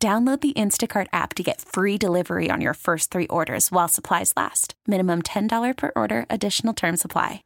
[0.00, 4.32] Download the Instacart app to get free delivery on your first three orders while supplies
[4.36, 4.74] last.
[4.86, 7.42] Minimum $10 per order, additional term supply.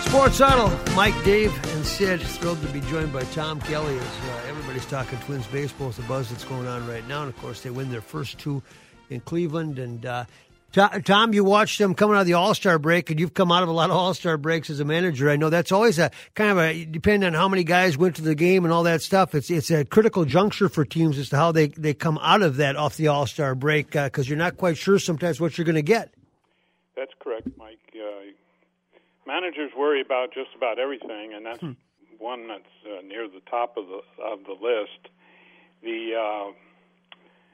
[0.00, 2.22] Sports Huddle, Mike, Dave, and Sid.
[2.22, 6.02] Thrilled to be joined by Tom Kelly as uh, everybody's talking Twins baseball with the
[6.04, 7.20] buzz that's going on right now.
[7.20, 8.62] And of course, they win their first two
[9.10, 9.78] in Cleveland.
[9.78, 10.24] And uh,
[10.72, 13.62] Tom, you watched them coming out of the All Star break, and you've come out
[13.64, 15.28] of a lot of All Star breaks as a manager.
[15.28, 18.22] I know that's always a kind of a depending on how many guys went to
[18.22, 19.34] the game and all that stuff.
[19.34, 22.56] It's it's a critical juncture for teams as to how they they come out of
[22.56, 25.64] that off the All Star break because uh, you're not quite sure sometimes what you're
[25.64, 26.14] going to get.
[26.96, 27.78] That's correct, Mike.
[27.92, 28.30] Uh,
[29.26, 31.72] managers worry about just about everything, and that's hmm.
[32.18, 35.08] one that's uh, near the top of the of the list.
[35.82, 36.52] The uh,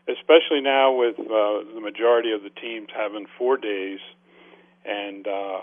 [0.09, 3.99] especially now with uh, the majority of the teams having four days,
[4.85, 5.61] and uh,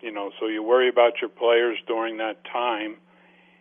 [0.00, 2.96] you know, so you worry about your players during that time,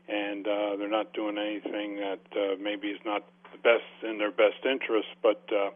[0.07, 4.31] and uh, they're not doing anything that uh, maybe is not the best in their
[4.31, 5.43] best interest, but.
[5.51, 5.69] Uh,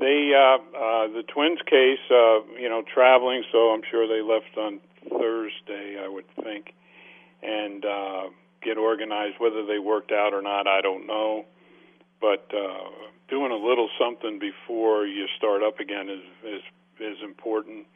[0.00, 4.56] they, uh, uh, the Twins case, uh, you know, traveling, so I'm sure they left
[4.56, 6.72] on Thursday, I would think,
[7.42, 8.22] and uh,
[8.62, 9.36] get organized.
[9.38, 11.44] Whether they worked out or not, I don't know.
[12.20, 12.90] But uh,
[13.28, 16.62] doing a little something before you start up again is is
[17.00, 17.86] is important.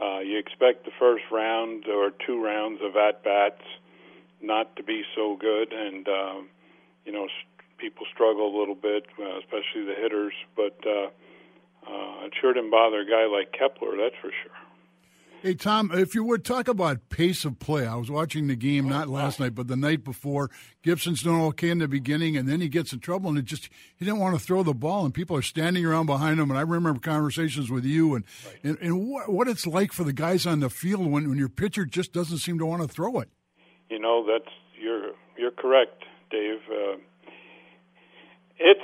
[0.00, 3.62] Uh, you expect the first round or two rounds of at bats
[4.40, 6.48] not to be so good, and um,
[7.04, 7.26] you know
[7.78, 10.34] people struggle a little bit, uh, especially the hitters.
[10.56, 11.08] But uh,
[11.86, 14.67] uh, it sure didn't bother a guy like Kepler, that's for sure.
[15.40, 17.86] Hey, Tom, if you would talk about pace of play.
[17.86, 20.50] I was watching the game not last night, but the night before.
[20.82, 23.68] Gibson's doing okay in the beginning, and then he gets in trouble, and it just
[23.96, 26.50] he didn't want to throw the ball, and people are standing around behind him.
[26.50, 28.64] And I remember conversations with you and right.
[28.64, 31.48] and, and what, what it's like for the guys on the field when, when your
[31.48, 33.28] pitcher just doesn't seem to want to throw it.
[33.90, 36.02] You know, that's you're you're correct,
[36.32, 36.58] Dave.
[36.68, 36.96] Uh,
[38.58, 38.80] it's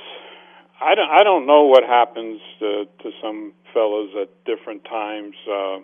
[0.79, 5.35] I don't I don't know what happens to, to some fellows at different times.
[5.51, 5.79] Uh,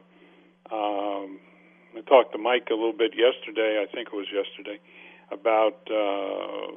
[0.71, 1.39] um,
[1.97, 3.83] I talked to Mike a little bit yesterday.
[3.83, 4.79] I think it was yesterday
[5.31, 6.71] about uh,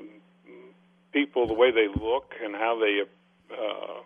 [1.12, 3.02] people, the way they look, and how they
[3.52, 4.00] uh,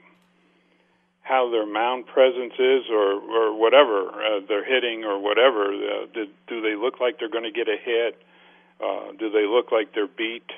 [1.23, 5.73] how their mound presence is, or or whatever uh, they're hitting, or whatever.
[5.73, 8.21] Uh, do, do they look like they're going to get a hit?
[8.81, 10.51] Uh, do they look like they're beat?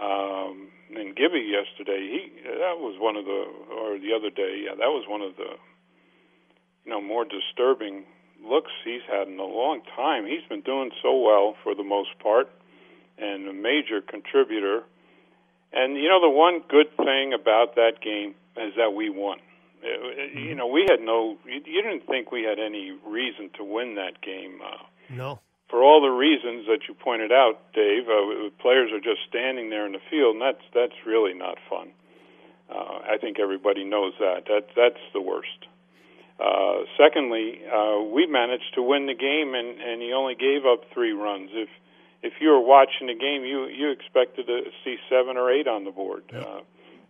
[0.00, 4.74] Um, and Gibby yesterday, he that was one of the, or the other day, yeah,
[4.74, 5.56] that was one of the,
[6.84, 8.04] you know, more disturbing
[8.44, 10.26] looks he's had in a long time.
[10.26, 12.48] He's been doing so well for the most part
[13.18, 14.82] and a major contributor.
[15.72, 19.38] And you know the one good thing about that game is that we won.
[20.34, 24.20] You know, we had no you didn't think we had any reason to win that
[24.22, 24.60] game.
[24.64, 25.40] Uh, no.
[25.68, 29.84] For all the reasons that you pointed out, Dave, uh, players are just standing there
[29.84, 31.90] in the field, and that's that's really not fun.
[32.70, 34.46] Uh, I think everybody knows that.
[34.46, 35.66] That that's the worst.
[36.38, 40.84] Uh, secondly, uh, we managed to win the game, and, and he only gave up
[40.94, 41.50] three runs.
[41.52, 41.68] If
[42.20, 45.84] if you were watching the game, you you expected to see seven or eight on
[45.84, 46.64] the board, yep.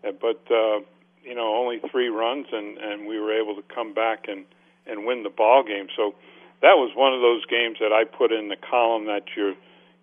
[0.04, 0.80] uh, but uh,
[1.22, 4.44] you know only three runs, and and we were able to come back and
[4.86, 5.88] and win the ball game.
[5.94, 6.14] So
[6.62, 9.54] that was one of those games that I put in the column that you're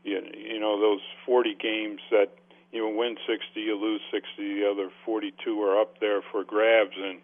[0.03, 2.30] you, you know those 40 games that
[2.72, 7.19] you win 60, you lose 60, the other 42 are up there for grabs, and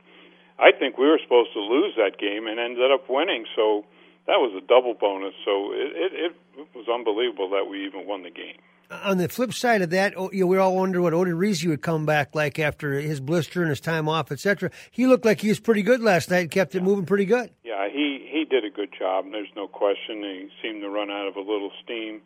[0.61, 3.45] I think we were supposed to lose that game and ended up winning.
[3.55, 3.83] So
[4.27, 5.33] that was a double bonus.
[5.43, 8.57] So it, it, it was unbelievable that we even won the game.
[8.91, 11.81] On the flip side of that, oh, you know, we all wonder what Odorizzi would
[11.81, 14.69] come back like after his blister and his time off, etc.
[14.91, 17.51] He looked like he was pretty good last night and kept it moving pretty good.
[17.63, 20.21] Yeah, he, he did a good job, and there's no question.
[20.23, 22.21] He seemed to run out of a little steam.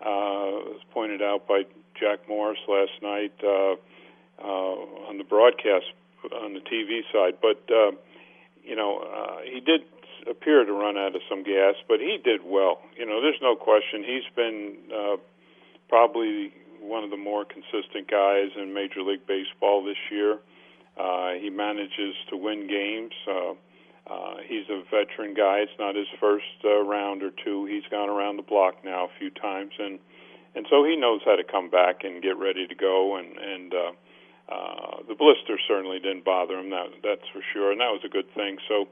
[0.00, 1.62] Uh, was pointed out by
[1.98, 3.76] Jack Morris last night uh,
[4.42, 5.86] uh, on the broadcast
[6.24, 7.38] on the TV side.
[7.40, 7.92] But uh,
[8.62, 9.82] you know, uh, he did
[10.28, 12.80] appear to run out of some gas, but he did well.
[12.96, 15.16] You know, there's no question he's been uh,
[15.88, 20.38] probably one of the more consistent guys in Major League Baseball this year.
[20.98, 23.12] Uh, he manages to win games.
[23.26, 23.54] Uh,
[24.10, 25.58] uh, he's a veteran guy.
[25.58, 27.66] It's not his first uh, round or two.
[27.66, 29.98] He's gone around the block now a few times, and
[30.54, 33.16] and so he knows how to come back and get ready to go.
[33.16, 33.92] And and uh,
[34.50, 36.70] uh, the blister certainly didn't bother him.
[36.70, 38.58] That that's for sure, and that was a good thing.
[38.68, 38.88] So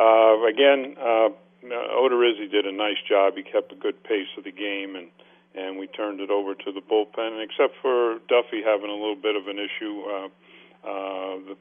[0.00, 1.28] uh, again, uh,
[1.64, 3.34] Odorizzi did a nice job.
[3.36, 5.08] He kept a good pace of the game, and
[5.54, 7.38] and we turned it over to the bullpen.
[7.38, 10.28] And except for Duffy having a little bit of an issue, uh,
[10.82, 11.56] uh, the,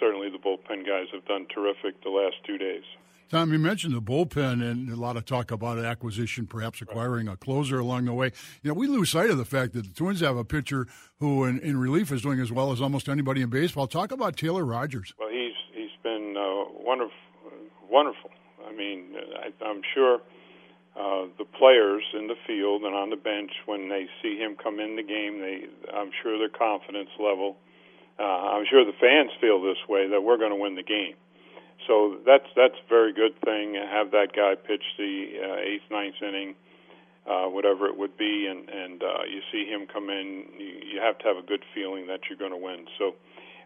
[0.00, 2.84] certainly the bullpen guys have done terrific the last two days.
[3.28, 7.36] Tom, you mentioned the bullpen and a lot of talk about acquisition, perhaps acquiring a
[7.36, 8.30] closer along the way.
[8.62, 10.86] You know, we lose sight of the fact that the Twins have a pitcher
[11.18, 13.88] who, in, in relief, is doing as well as almost anybody in baseball.
[13.88, 15.12] Talk about Taylor Rogers.
[15.18, 17.18] Well, he's he's been uh, wonderful,
[17.90, 18.30] wonderful.
[18.64, 20.20] I mean, I, I'm sure
[20.94, 24.78] uh, the players in the field and on the bench, when they see him come
[24.78, 27.56] in the game, they I'm sure their confidence level.
[28.20, 31.16] Uh, I'm sure the fans feel this way that we're going to win the game
[31.86, 33.74] so that's that's a very good thing.
[33.74, 36.54] Have that guy pitch the uh, eighth, ninth inning,
[37.26, 40.46] uh, whatever it would be, and and uh, you see him come in.
[40.58, 42.86] You, you have to have a good feeling that you're going to win.
[42.98, 43.14] So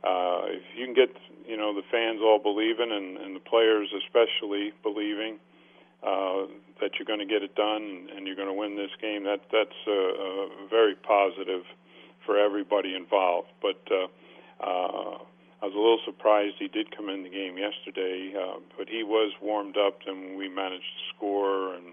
[0.02, 1.14] uh, if you can get
[1.46, 5.38] you know the fans all believing and, and the players especially believing
[6.02, 6.46] uh,
[6.80, 9.40] that you're going to get it done and you're going to win this game, that
[9.52, 11.62] that's uh, uh, very positive
[12.24, 13.48] for everybody involved.
[13.60, 14.06] But uh,
[14.64, 15.18] uh,
[15.62, 19.02] I was a little surprised he did come in the game yesterday, uh, but he
[19.02, 21.86] was warmed up and we managed to score and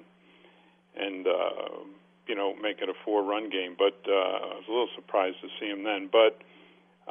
[0.95, 1.83] and uh,
[2.27, 3.75] you know make it a four-run game.
[3.77, 6.09] But uh, I was a little surprised to see him then.
[6.11, 6.39] But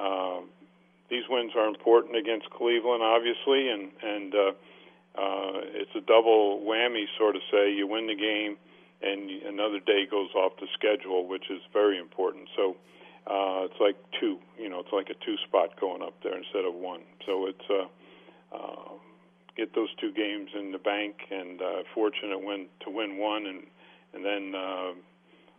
[0.00, 0.40] uh,
[1.10, 4.52] these wins are important against Cleveland, obviously, and and uh,
[5.16, 7.72] uh, it's a double whammy, sort of say.
[7.72, 8.56] You win the game,
[9.02, 12.48] and another day goes off the schedule, which is very important.
[12.56, 12.76] So
[13.26, 14.38] uh, it's like two.
[14.58, 17.00] You know, it's like a two spot going up there instead of one.
[17.26, 18.92] So it's uh, uh,
[19.56, 23.62] get those two games in the bank, and uh, fortunate win to win one, and
[24.14, 24.92] and then uh,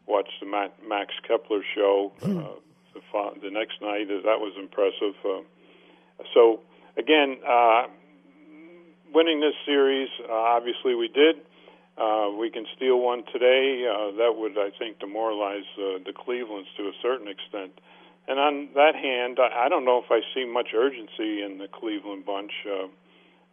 [0.08, 2.56] watch the Max Kepler show uh,
[2.94, 4.08] the fa- the next night.
[4.08, 5.16] That was impressive.
[5.24, 5.44] Uh,
[6.34, 6.62] so
[6.98, 7.88] again, uh,
[9.14, 11.36] winning this series, uh, obviously we did.
[11.98, 13.88] Uh, we can steal one today.
[13.90, 17.72] Uh, that would, I think, demoralize uh, the Clevelands to a certain extent.
[18.28, 21.68] And on that hand, I, I don't know if I see much urgency in the
[21.68, 22.88] Cleveland bunch, uh,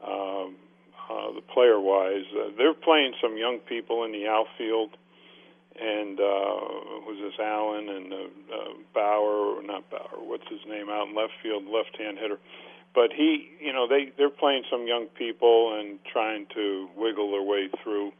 [0.04, 2.26] uh, uh, the player-wise.
[2.36, 4.90] Uh, they're playing some young people in the outfield,
[5.80, 10.20] and uh, was this Allen and uh, uh, Bauer, not Bauer?
[10.20, 12.38] What's his name out in left field, left-hand hitter.
[12.94, 17.42] But he, you know, they they're playing some young people and trying to wiggle their
[17.42, 18.12] way through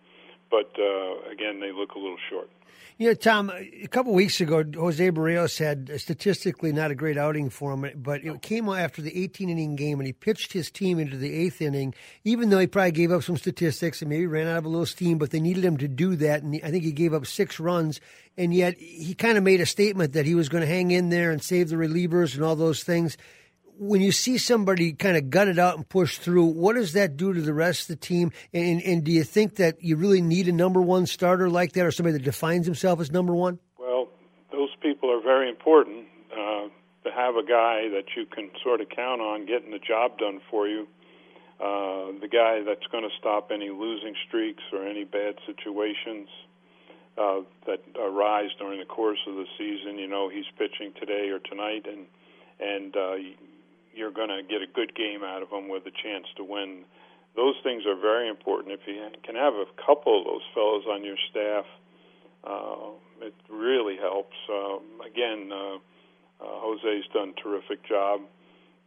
[0.50, 2.50] but uh, again, they look a little short.
[2.96, 7.50] You know, Tom, a couple weeks ago, Jose Berrios had statistically not a great outing
[7.50, 11.00] for him, but it came after the 18 inning game, and he pitched his team
[11.00, 11.92] into the eighth inning,
[12.22, 14.86] even though he probably gave up some statistics and maybe ran out of a little
[14.86, 16.44] steam, but they needed him to do that.
[16.44, 18.00] And I think he gave up six runs,
[18.38, 21.08] and yet he kind of made a statement that he was going to hang in
[21.08, 23.16] there and save the relievers and all those things
[23.78, 27.16] when you see somebody kind of gut it out and push through, what does that
[27.16, 28.32] do to the rest of the team?
[28.52, 31.84] And, and do you think that you really need a number one starter like that,
[31.84, 33.58] or somebody that defines himself as number one?
[33.78, 34.08] Well,
[34.52, 36.06] those people are very important.
[36.32, 36.68] Uh,
[37.04, 40.40] to have a guy that you can sort of count on getting the job done
[40.50, 40.88] for you,
[41.60, 46.28] uh, the guy that's going to stop any losing streaks or any bad situations.
[47.16, 50.00] Uh, that arise during the course of the season.
[50.00, 52.06] You know, he's pitching today or tonight, and
[52.58, 53.14] and uh,
[53.94, 56.84] you're going to get a good game out of them with a chance to win.
[57.36, 58.72] Those things are very important.
[58.72, 61.64] If you can have a couple of those fellows on your staff,
[62.44, 64.36] uh, it really helps.
[64.50, 68.20] Um, again, uh, uh, Jose's done a terrific job,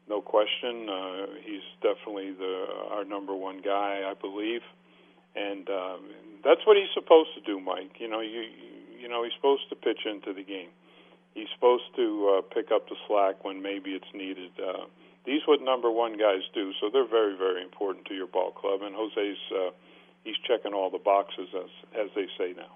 [0.07, 0.87] no question.
[0.89, 4.61] Uh, he's definitely the our number one guy, I believe,
[5.35, 6.01] and um,
[6.43, 7.99] that's what he's supposed to do, Mike.
[7.99, 8.45] You know, you
[8.97, 10.69] you know he's supposed to pitch into the game
[11.37, 14.51] he's supposed to uh, pick up the slack when maybe it's needed.
[14.57, 14.89] Uh,
[15.27, 18.81] these what number one guys do, so they're very, very important to your ball club.
[18.81, 19.69] And Jose's uh,
[20.23, 22.71] he's checking all the boxes as as they say now.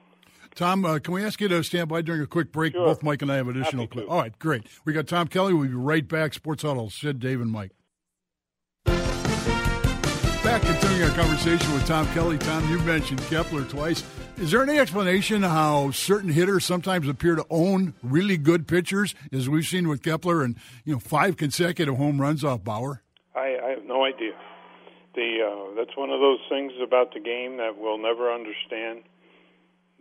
[0.54, 2.74] Tom, uh, can we ask you to stand by during a quick break?
[2.74, 2.86] Sure.
[2.86, 3.88] Both Mike and I have additional.
[3.92, 4.64] Cl- all right, great.
[4.84, 5.54] We got Tom Kelly.
[5.54, 6.34] We'll be right back.
[6.34, 6.90] Sports Huddle.
[6.90, 7.72] Sid, Dave, and Mike.
[10.62, 12.38] Back continuing our conversation with Tom Kelly.
[12.38, 14.04] Tom, you mentioned Kepler twice.
[14.38, 19.50] Is there any explanation how certain hitters sometimes appear to own really good pitchers, as
[19.50, 23.02] we've seen with Kepler, and you know five consecutive home runs off Bauer?
[23.36, 24.34] I, I have no idea.
[25.16, 29.04] The uh, that's one of those things about the game that we'll never understand.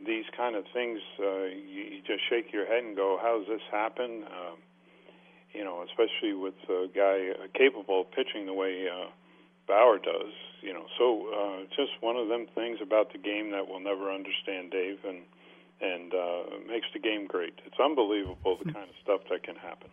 [0.04, 3.48] These kind of things, uh, you, you just shake your head and go, "How does
[3.48, 4.56] this happen?" Uh,
[5.52, 9.10] you know, especially with a guy uh, capable of pitching the way uh,
[9.66, 13.68] Bauer does you know, so uh, just one of them things about the game that
[13.68, 14.98] we'll never understand, Dave.
[15.06, 15.22] And
[15.80, 17.54] and uh, makes the game great.
[17.64, 19.88] It's unbelievable the kind of stuff that can happen.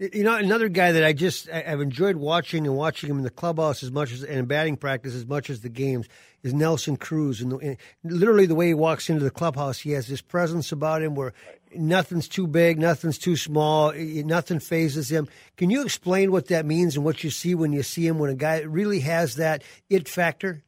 [0.00, 3.30] You know, another guy that I just I've enjoyed watching and watching him in the
[3.30, 6.08] clubhouse as much as and in batting practice as much as the games
[6.42, 7.40] is Nelson Cruz.
[7.40, 10.72] And, the, and literally the way he walks into the clubhouse, he has this presence
[10.72, 11.32] about him where
[11.76, 15.28] nothing's too big, nothing's too small, nothing phases him.
[15.56, 18.30] Can you explain what that means and what you see when you see him when
[18.30, 20.62] a guy really has that it factor?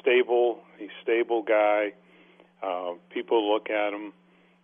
[0.00, 1.92] Stable, he's stable guy.
[2.62, 4.12] Uh, people look at him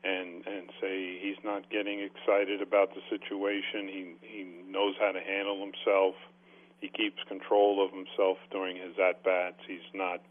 [0.04, 3.88] and and say he's not getting excited about the situation.
[3.88, 6.14] He he knows how to handle himself.
[6.80, 9.58] He keeps control of himself during his at bats.
[9.66, 10.23] He's not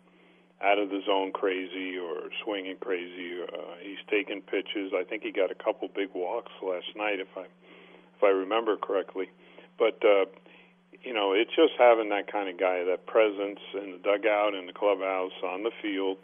[0.61, 3.41] out of the zone crazy or swinging crazy.
[3.41, 4.91] Uh, he's taking pitches.
[4.95, 8.77] I think he got a couple big walks last night, if I if I remember
[8.77, 9.29] correctly.
[9.77, 10.25] But uh,
[11.03, 14.65] you know, it's just having that kind of guy, that presence in the dugout, in
[14.65, 16.17] the clubhouse, on the field,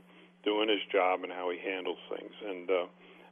[0.43, 2.33] doing his job, and how he handles things.
[2.43, 2.85] And uh,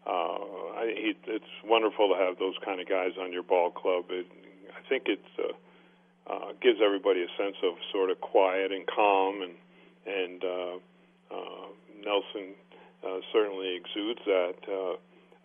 [0.05, 0.37] uh,
[0.77, 4.05] I, he, it's wonderful to have those kind of guys on your ball club.
[4.09, 4.27] It,
[4.69, 9.41] I think it uh, uh, gives everybody a sense of sort of quiet and calm,
[9.41, 9.53] and
[10.05, 10.77] and uh, uh,
[12.03, 12.55] Nelson
[13.03, 14.55] uh, certainly exudes that.
[14.67, 14.95] Uh,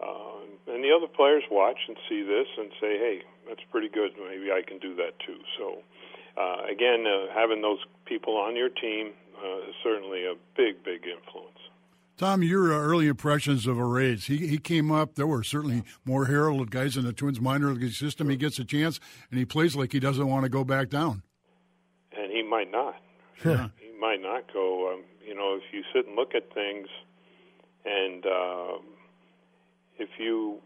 [0.03, 4.13] uh, and the other players watch and see this and say, "Hey, that's pretty good.
[4.19, 5.83] Maybe I can do that too." So,
[6.37, 9.13] uh, again, uh, having those people on your team
[9.43, 11.59] uh, is certainly a big, big influence.
[12.19, 14.27] Tom, your uh, early impressions of Arraez.
[14.27, 15.15] He he came up.
[15.15, 18.29] There were certainly more heralded guys in the Twins minor league system.
[18.29, 19.01] He gets a chance,
[19.31, 21.23] and he plays like he doesn't want to go back down.
[22.17, 22.97] And he might not.
[23.45, 23.69] Yeah.
[23.79, 24.95] he might not go.
[24.95, 26.89] Um, you know, if you sit and look at things,
[27.85, 28.79] and uh,
[29.99, 30.59] if you,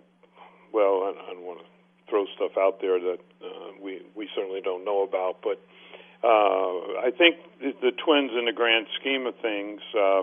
[0.72, 1.66] well, I, I don't want to
[2.08, 5.60] throw stuff out there that uh, we we certainly don't know about, but
[6.22, 9.80] uh, I think the, the Twins, in the grand scheme of things.
[9.96, 10.22] Uh,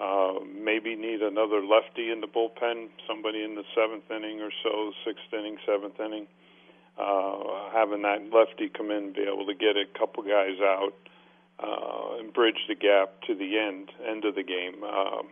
[0.00, 4.92] uh, maybe need another lefty in the bullpen, somebody in the seventh inning or so,
[5.04, 6.28] sixth inning, seventh inning.
[6.96, 10.92] Uh, having that lefty come in, be able to get a couple guys out,
[11.60, 14.82] uh, and bridge the gap to the end end of the game.
[14.84, 15.28] Um,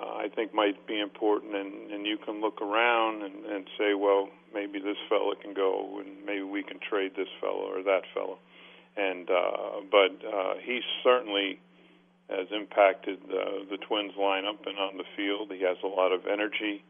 [0.00, 3.92] uh, I think might be important, and, and you can look around and, and say,
[3.92, 8.02] well, maybe this fella can go, and maybe we can trade this fella or that
[8.14, 8.36] fella.
[8.96, 11.60] And uh, but uh, he's certainly
[12.28, 15.50] has impacted uh, the Twins lineup and on the field.
[15.52, 16.84] He has a lot of energy.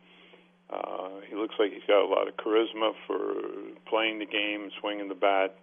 [0.71, 3.35] Uh, he looks like he's got a lot of charisma for
[3.87, 5.57] playing the game, swinging the bat,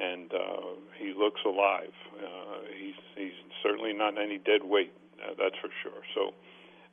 [0.00, 0.60] and uh,
[0.98, 1.92] he looks alive.
[2.18, 4.92] Uh, he's he's certainly not any dead weight,
[5.22, 6.02] uh, that's for sure.
[6.14, 6.34] So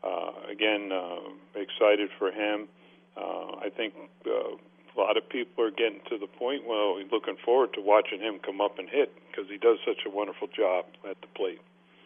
[0.04, 2.68] uh, again, uh, excited for him.
[3.16, 3.94] Uh, I think
[4.26, 6.68] uh, a lot of people are getting to the point.
[6.68, 10.10] Well, looking forward to watching him come up and hit because he does such a
[10.10, 11.62] wonderful job at the plate.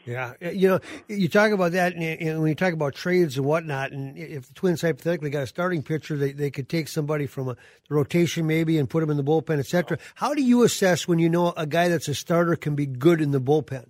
[0.06, 3.92] Yeah, you know, you talk about that, and when you talk about trades and whatnot,
[3.92, 7.50] and if the Twins hypothetically got a starting pitcher, they, they could take somebody from
[7.50, 7.58] a
[7.90, 10.00] rotation maybe and put him in the bullpen, etc.
[10.16, 13.22] How do you assess when you know a guy that's a starter can be good
[13.22, 13.86] in the bullpen?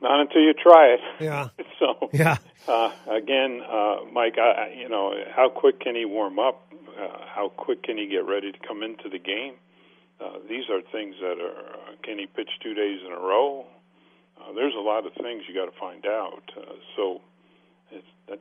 [0.00, 1.00] Not until you try it.
[1.20, 1.48] Yeah.
[1.78, 2.38] so yeah.
[2.68, 6.72] Uh, again, uh, Mike, I, you know, how quick can he warm up?
[6.72, 9.54] Uh, how quick can he get ready to come into the game?
[10.20, 11.58] Uh, these are things that are.
[11.58, 13.66] Uh, can he pitch two days in a row?
[14.40, 16.42] Uh, there's a lot of things you got to find out.
[16.56, 17.20] Uh, so
[17.90, 18.40] it's that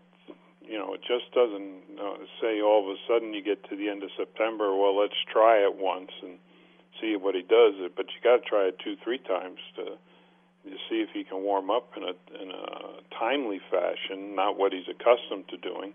[0.62, 3.90] you know it just doesn't uh, say all of a sudden you get to the
[3.90, 4.76] end of September.
[4.76, 6.38] Well, let's try it once and
[7.02, 7.76] see what he does.
[7.96, 9.98] But you got to try it two, three times to
[10.66, 14.74] to see if he can warm up in a in a timely fashion, not what
[14.74, 15.94] he's accustomed to doing.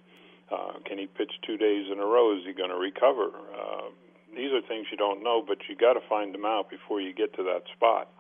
[0.51, 2.37] Uh, can he pitch two days in a row?
[2.37, 3.31] Is he going to recover?
[3.33, 3.89] Uh,
[4.37, 7.15] these are things you don't know, but you got to find them out before you
[7.15, 8.11] get to that spot.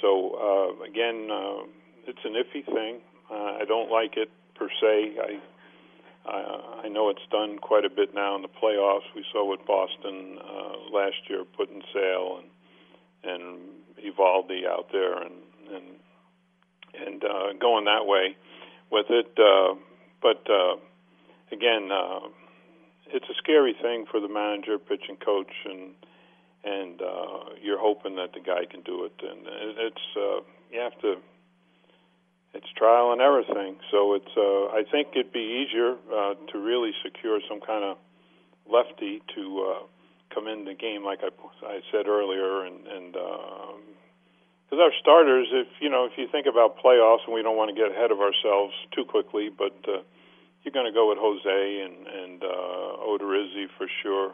[0.00, 1.66] So uh, again, uh,
[2.06, 3.00] it's an iffy thing.
[3.30, 5.16] Uh, I don't like it per se.
[5.20, 5.40] I
[6.26, 9.04] I, I know it's done quite a bit now in the playoffs.
[9.14, 12.50] We saw what Boston uh, last year put in Sale and
[13.26, 13.58] and
[14.04, 15.34] Eovaldi out there and
[15.72, 15.84] and
[17.06, 18.36] and uh, going that way
[18.90, 19.32] with it.
[19.38, 19.74] Uh,
[20.22, 20.76] but uh,
[21.52, 22.28] again, uh,
[23.08, 25.92] it's a scary thing for the manager, pitching coach, and
[26.64, 29.12] and uh, you're hoping that the guy can do it.
[29.22, 29.46] And
[29.78, 30.40] it's uh,
[30.72, 31.16] you have to.
[32.54, 33.76] It's trial and error thing.
[33.90, 34.32] So it's.
[34.36, 37.96] Uh, I think it'd be easier uh, to really secure some kind of
[38.70, 39.82] lefty to uh,
[40.32, 41.30] come in the game, like I,
[41.66, 46.46] I said earlier, and and because uh, our starters, if you know, if you think
[46.46, 50.00] about playoffs, and we don't want to get ahead of ourselves too quickly, but uh,
[50.62, 54.32] you're going to go with Jose and and uh, Odorizzi for sure.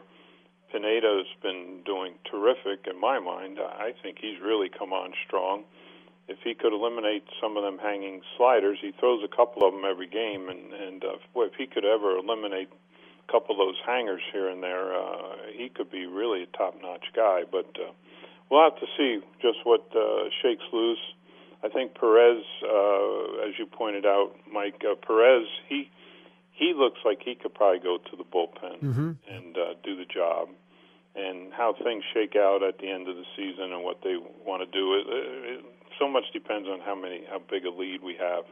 [0.71, 3.59] Pineda's been doing terrific in my mind.
[3.59, 5.63] I think he's really come on strong.
[6.27, 9.83] If he could eliminate some of them hanging sliders, he throws a couple of them
[9.83, 13.75] every game, and and uh, boy, if he could ever eliminate a couple of those
[13.85, 17.43] hangers here and there, uh, he could be really a top-notch guy.
[17.51, 17.91] But uh,
[18.49, 21.03] we'll have to see just what uh, shakes loose.
[21.63, 25.89] I think Perez, uh, as you pointed out, Mike uh, Perez, he
[26.51, 29.11] he looks like he could probably go to the bullpen mm-hmm.
[29.27, 30.49] and uh, do the job.
[31.13, 34.15] And how things shake out at the end of the season and what they
[34.45, 35.65] want to do, it, it,
[35.99, 38.45] so much depends on how many, how big a lead we have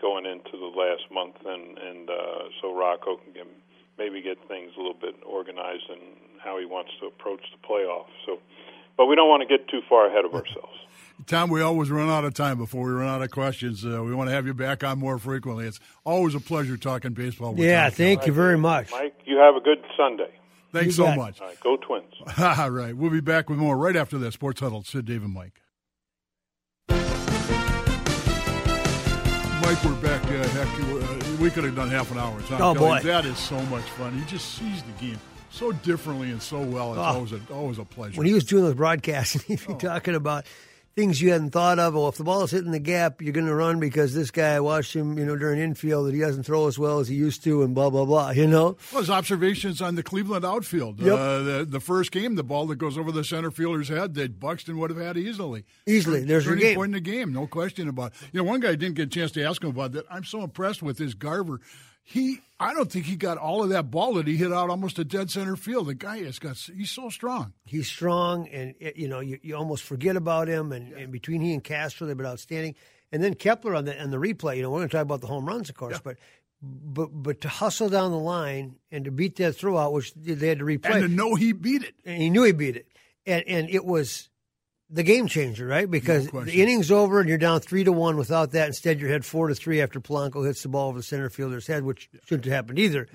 [0.00, 3.46] going into the last month, and and uh, so Rocco can get,
[3.98, 6.00] maybe get things a little bit organized and
[6.42, 8.12] how he wants to approach the playoffs.
[8.26, 8.38] So,
[8.96, 10.78] but we don't want to get too far ahead of ourselves.
[11.26, 13.84] Tom, we always run out of time before we run out of questions.
[13.84, 15.66] Uh, we want to have you back on more frequently.
[15.66, 17.90] It's always a pleasure talking baseball with yeah, you.
[17.90, 18.90] thank you very much.
[18.90, 20.30] Mike, you have a good Sunday.
[20.72, 21.40] Thanks so much.
[21.40, 22.14] All right, go Twins.
[22.38, 22.96] All right.
[22.96, 24.34] We'll be back with more right after this.
[24.34, 25.60] Sports Huddle, Sid, Dave, and Mike.
[29.62, 30.24] Mike, we're back.
[30.24, 32.40] Uh, heck, uh, we could have done half an hour.
[32.42, 33.00] Tom Oh, Kelly.
[33.00, 33.00] boy.
[33.02, 34.18] That is so much fun.
[34.18, 35.18] He just sees the game
[35.50, 36.92] so differently and so well.
[36.92, 37.02] It's Oh.
[37.02, 38.16] always, a, always a pleasure.
[38.16, 40.46] when he was doing those broadcasts, he'd be talking about
[40.96, 41.94] things you hadn't thought of.
[41.94, 44.54] Well, if the ball is hitting the gap, you're going to run because this guy
[44.56, 47.14] I watched him, you know, during infield that he doesn't throw as well as he
[47.14, 48.30] used to, and blah blah blah.
[48.30, 51.00] You know, Well, his observations on the Cleveland outfield.
[51.00, 51.12] Yep.
[51.18, 54.38] Uh, the, the first game, the ball that goes over the center fielder's head that
[54.40, 55.64] Buxton would have had easily.
[55.86, 56.24] Easily.
[56.24, 56.76] There's Turning game.
[56.76, 58.28] point in the game, no question about it.
[58.32, 60.06] You know, one guy didn't get a chance to ask him about that.
[60.10, 61.60] I'm so impressed with his Garver.
[62.02, 64.98] He, I don't think he got all of that ball that he hit out almost
[64.98, 65.86] a dead center field.
[65.86, 67.52] The guy has got, he's so strong.
[67.64, 70.72] he's strong, and you know, you, you almost forget about him.
[70.72, 72.74] And, and between he and Castro, they've been outstanding.
[73.12, 74.56] And then Kepler on the on the replay.
[74.56, 76.16] You know, we're going to talk about the home runs, of course, but.
[76.62, 80.58] But but to hustle down the line and to beat that throwout, which they had
[80.58, 81.94] to replay, And to know he beat it.
[82.04, 82.86] and he knew he beat it,
[83.24, 84.28] and and it was
[84.90, 85.90] the game changer, right?
[85.90, 86.52] Because question.
[86.52, 88.16] the inning's over and you're down three to one.
[88.16, 91.02] Without that, instead you're head four to three after Polanco hits the ball over the
[91.02, 93.08] center fielder's head, which shouldn't have happened either.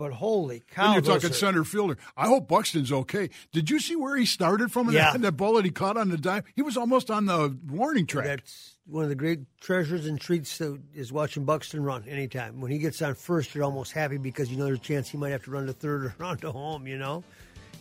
[0.00, 0.84] But holy cow!
[0.84, 1.98] Then you're talking are- center fielder.
[2.16, 3.28] I hope Buxton's okay.
[3.52, 4.90] Did you see where he started from?
[4.90, 5.12] Yeah.
[5.12, 6.44] That, that ball that he caught on the dime?
[6.56, 8.24] He was almost on the warning track.
[8.24, 12.62] That's one of the great treasures and treats that is watching Buxton run anytime.
[12.62, 15.18] When he gets on first, you're almost happy because you know there's a chance he
[15.18, 16.86] might have to run to third or run to home.
[16.86, 17.24] You know,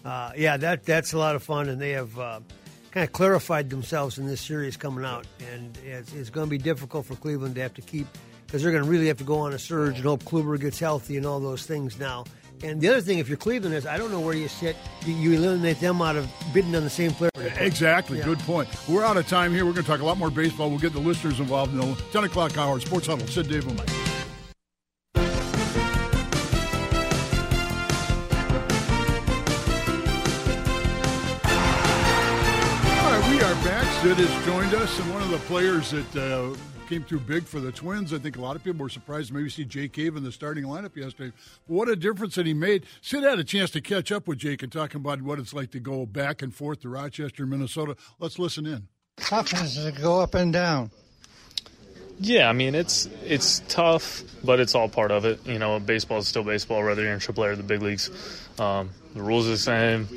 [0.04, 2.42] uh, yeah, that that's a lot of fun, and they have uh,
[2.92, 6.58] kind of clarified themselves in this series coming out, and it's, it's going to be
[6.58, 8.08] difficult for Cleveland to have to keep
[8.46, 10.80] because they're going to really have to go on a surge and hope Kluber gets
[10.80, 12.26] healthy and all those things now.
[12.64, 14.76] And the other thing, if you're Cleveland, is I don't know where you sit.
[15.06, 17.30] You, you eliminate them out of bidding on the same player.
[17.58, 18.18] Exactly.
[18.18, 18.26] Yeah.
[18.26, 18.68] Good point.
[18.90, 19.66] We're out of time here.
[19.66, 20.70] We're going to talk a lot more baseball.
[20.70, 22.80] We'll get the listeners involved in the 10 o'clock hour.
[22.80, 23.28] Sports Huddle.
[23.28, 23.99] Sid, Dave, and Mike.
[34.02, 36.56] Sid has joined us, and one of the players that uh,
[36.88, 38.14] came through big for the Twins.
[38.14, 40.32] I think a lot of people were surprised to maybe see Jake Cave in the
[40.32, 41.36] starting lineup yesterday.
[41.68, 42.86] What a difference that he made.
[43.02, 45.72] Sid had a chance to catch up with Jake and talk about what it's like
[45.72, 47.98] to go back and forth to Rochester, Minnesota.
[48.20, 48.88] Let's listen in.
[49.18, 50.92] toughness to go up and down.
[52.20, 55.46] Yeah, I mean it's it's tough, but it's all part of it.
[55.48, 58.10] You know, baseball is still baseball, whether you're in AAA or the big leagues.
[58.60, 60.08] Um, the rules are the same,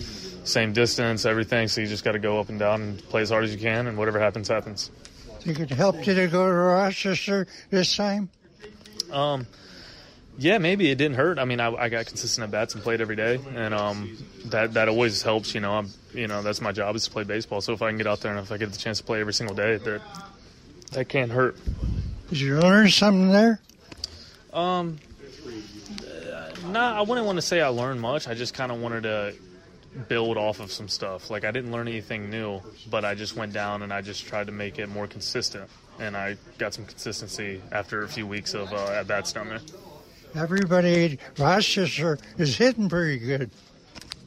[0.45, 1.69] same distance, everything.
[1.69, 3.61] So you just got to go up and down and play as hard as you
[3.61, 4.91] can, and whatever happens, happens.
[5.41, 8.31] Think it helped you to go to Rochester this time?
[9.13, 9.47] Um,
[10.39, 11.39] yeah, maybe it didn't hurt.
[11.39, 14.75] I mean, I, I got consistent at bats and played every day, and um, that
[14.75, 15.55] that always helps.
[15.55, 17.61] You know, I'm you know that's my job is to play baseball.
[17.61, 19.21] So if I can get out there and if I get the chance to play
[19.21, 19.79] every single day,
[20.93, 21.57] that can't hurt.
[22.29, 23.61] Did you learn something there?
[24.53, 24.99] Um,
[26.67, 28.29] nah, I wouldn't want to say I learned much.
[28.29, 29.35] I just kind of wanted to
[30.09, 31.31] build off of some stuff.
[31.31, 34.47] Like I didn't learn anything new, but I just went down and I just tried
[34.47, 35.69] to make it more consistent.
[35.99, 39.61] And I got some consistency after a few weeks of uh, at bats down there.
[40.35, 43.51] Everybody Rochester is hitting pretty good.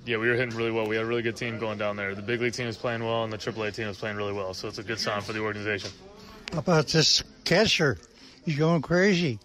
[0.06, 0.86] Yeah, we were hitting really well.
[0.88, 2.14] We had a really good team going down there.
[2.14, 4.54] The big league team was playing well, and the AAA team was playing really well.
[4.54, 5.90] So it's a good sign for the organization.
[6.54, 7.98] How about this catcher?
[8.46, 9.40] He's going crazy.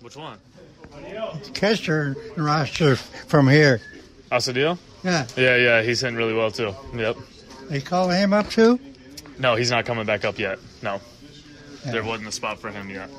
[0.00, 0.38] Which one?
[1.54, 3.80] Catcher in Rochester from here.
[4.30, 4.78] Asadio?
[5.04, 6.74] Yeah, Yeah, yeah, he's hitting really well too.
[6.94, 7.16] Yep.
[7.68, 8.78] they call him up too.
[9.38, 10.58] No, he's not coming back up yet.
[10.82, 11.00] No,
[11.86, 13.10] there wasn't a spot for him yet.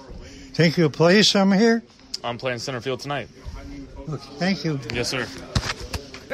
[0.54, 1.84] Think you'll play some here?
[2.24, 3.28] I'm playing center field tonight.
[4.08, 4.80] Okay, thank you.
[4.94, 5.28] Yes, sir.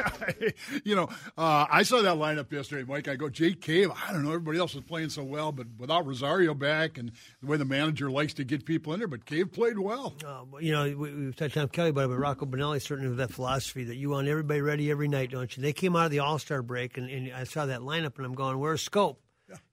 [0.84, 3.08] you know, uh, I saw that lineup yesterday, Mike.
[3.08, 3.90] I go, Jake Cave.
[3.90, 4.30] I don't know.
[4.30, 8.10] Everybody else was playing so well, but without Rosario back and the way the manager
[8.10, 10.14] likes to get people in there, but Cave played well.
[10.26, 13.18] Uh, you know, we, we've touched on Kelly, about it, but Rocco Baldelli certainly with
[13.18, 15.62] that philosophy that you want everybody ready every night, don't you?
[15.62, 18.26] They came out of the All Star break, and, and I saw that lineup, and
[18.26, 19.16] I'm going, "Where's Schoop?"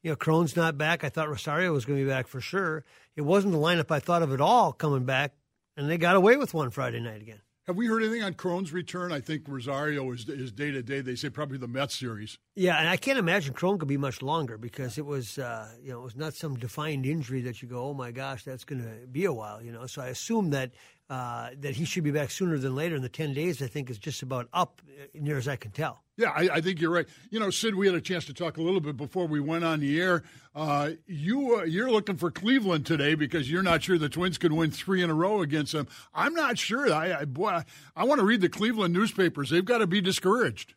[0.02, 1.04] You know, Cron's not back.
[1.04, 2.84] I thought Rosario was going to be back for sure.
[3.16, 5.34] It wasn't the lineup I thought of at all coming back,
[5.76, 7.42] and they got away with one Friday night again.
[7.68, 9.12] Have we heard anything on Cron's return?
[9.12, 11.02] I think Rosario is day to day.
[11.02, 12.38] They say probably the Mets series.
[12.56, 15.92] Yeah, and I can't imagine Cron could be much longer because it was, uh, you
[15.92, 18.82] know, it was not some defined injury that you go, oh my gosh, that's going
[18.82, 19.86] to be a while, you know.
[19.86, 20.72] So I assume that
[21.10, 22.96] uh, that he should be back sooner than later.
[22.96, 25.72] And the ten days, I think, is just about up, uh, near as I can
[25.72, 26.04] tell.
[26.18, 27.06] Yeah, I, I, think you're right.
[27.30, 29.64] You know, Sid, we had a chance to talk a little bit before we went
[29.64, 30.24] on the air.
[30.56, 34.52] Uh, you uh, you're looking for Cleveland today because you're not sure the Twins could
[34.52, 35.88] win three in a row against them.
[36.16, 36.92] I'm not sure.
[36.92, 37.62] I I, boy,
[37.96, 39.52] I want to read the Cleveland newspapers.
[39.52, 40.74] They've got to be discouraged.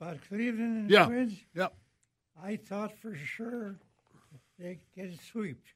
[0.00, 1.06] About Cleveland and yeah.
[1.06, 1.38] Twins?
[1.54, 1.68] Yeah.
[2.40, 3.76] I thought for sure
[4.58, 5.72] they'd get it swept.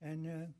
[0.00, 0.52] And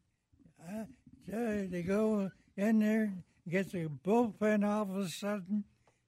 [0.69, 0.85] uh,
[1.27, 3.12] they go in there,
[3.49, 5.65] get the bullpen all of a sudden.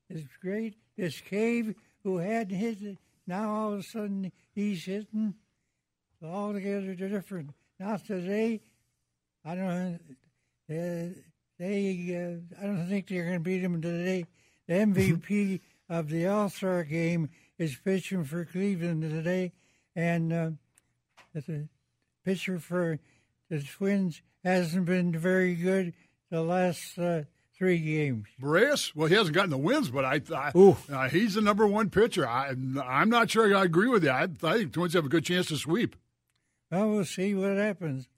[0.09, 0.77] It's great.
[0.97, 5.35] This Cave, who hadn't hit it, now all of a sudden he's hitting.
[6.23, 7.51] Altogether different.
[7.79, 8.61] Not today.
[9.45, 10.01] I don't.
[10.71, 11.15] Uh,
[11.59, 14.27] they, uh, I don't think they're going to beat him today.
[14.67, 19.53] The MVP of the All Star game is pitching for Cleveland today,
[19.95, 20.51] and uh,
[21.35, 21.69] the
[22.25, 22.99] pitcher for
[23.49, 25.95] the Twins hasn't been very good
[26.31, 27.23] the last uh,
[27.57, 28.27] three games.
[28.41, 28.95] Berrios?
[28.95, 30.53] Well, he hasn't gotten the wins, but I, I
[30.93, 32.27] uh, he's the number one pitcher.
[32.27, 34.11] I, I'm not sure I agree with you.
[34.11, 35.97] I, I think Twins have a good chance to sweep.
[36.71, 38.09] Well, we'll see what happens.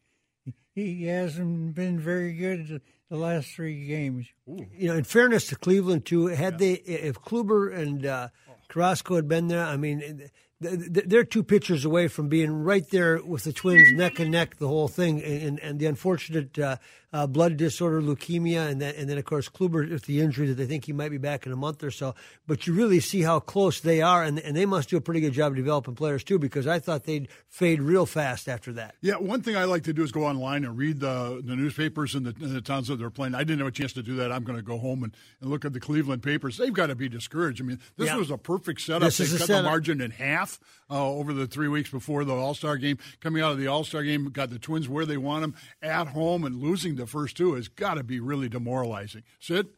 [0.74, 4.26] He hasn't been very good the last three games.
[4.48, 4.66] Ooh.
[4.72, 6.58] You know, in fairness to Cleveland, too, had yeah.
[6.58, 8.28] they if Kluber and uh,
[8.68, 13.44] Carrasco had been there, I mean, they're two pitchers away from being right there with
[13.44, 16.76] the Twins, neck and neck, the whole thing, and, and the unfortunate uh,
[17.12, 20.54] uh, blood disorder, leukemia, and then and then of course Kluber with the injury that
[20.54, 22.14] they think he might be back in a month or so.
[22.46, 25.20] But you really see how close they are, and and they must do a pretty
[25.20, 28.94] good job of developing players too, because I thought they'd fade real fast after that.
[29.00, 32.14] Yeah, one thing I like to do is go online and read the the newspapers
[32.14, 33.34] in the, in the towns that they're playing.
[33.34, 34.30] I didn't have a chance to do that.
[34.30, 36.58] I'm going to go home and, and look at the Cleveland papers.
[36.58, 37.60] They've got to be discouraged.
[37.60, 38.16] I mean, this yeah.
[38.16, 39.02] was a perfect setup.
[39.02, 39.64] This they cut setup.
[39.64, 42.98] the margin in half uh, over the three weeks before the All Star game.
[43.20, 46.08] Coming out of the All Star game, got the Twins where they want them at
[46.08, 49.22] home, and losing the first two has got to be really demoralizing.
[49.40, 49.68] Sid?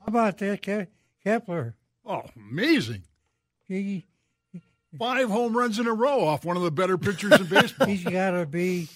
[0.00, 0.88] How about that, Ke-
[1.22, 1.74] Kepler?
[2.04, 3.02] Oh, amazing.
[3.68, 4.06] He,
[4.98, 7.86] Five home runs in a row off one of the better pitchers in baseball.
[7.86, 8.88] He's got to be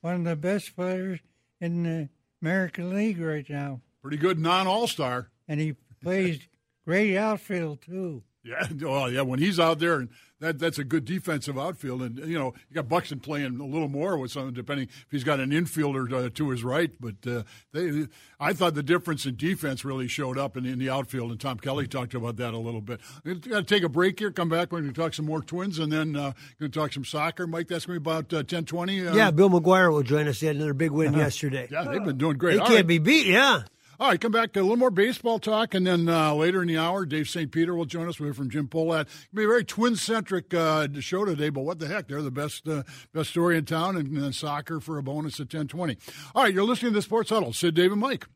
[0.00, 1.18] one of the best players
[1.60, 2.08] in the
[2.40, 3.80] American League right now.
[4.00, 5.30] Pretty good non All Star.
[5.48, 6.38] And he plays
[6.84, 8.22] great outfield, too.
[8.44, 9.22] Yeah, well, yeah.
[9.22, 10.08] When he's out there, and
[10.44, 13.88] that that's a good defensive outfield, and you know you got Buxton playing a little
[13.88, 16.90] more with some, depending if he's got an infielder to, to his right.
[17.00, 18.06] But uh, they,
[18.38, 21.58] I thought the difference in defense really showed up in, in the outfield, and Tom
[21.58, 23.00] Kelly talked about that a little bit.
[23.24, 24.30] Got to take a break here.
[24.30, 24.70] Come back.
[24.70, 27.46] We're going to talk some more Twins, and then uh, going to talk some soccer.
[27.46, 29.06] Mike, that's going to be about uh, ten twenty.
[29.06, 30.40] Uh, yeah, Bill McGuire will join us.
[30.40, 31.18] He had another big win uh-huh.
[31.18, 31.68] yesterday.
[31.70, 32.54] Yeah, they've been doing great.
[32.54, 32.86] They All can't right.
[32.86, 33.26] be beat.
[33.26, 33.62] Yeah.
[34.00, 34.52] All right, come back.
[34.52, 37.52] To a little more baseball talk, and then uh, later in the hour, Dave St.
[37.52, 38.18] Peter will join us.
[38.18, 39.02] We're from Jim Pohlad.
[39.02, 42.08] It'll be a very twin-centric uh, show today, but what the heck?
[42.08, 45.44] They're the best uh, best story in town, and, then soccer for a bonus at
[45.44, 45.96] 1020.
[46.34, 47.52] All right, you're listening to the Sports Huddle.
[47.52, 48.26] Sid, Dave, and Mike.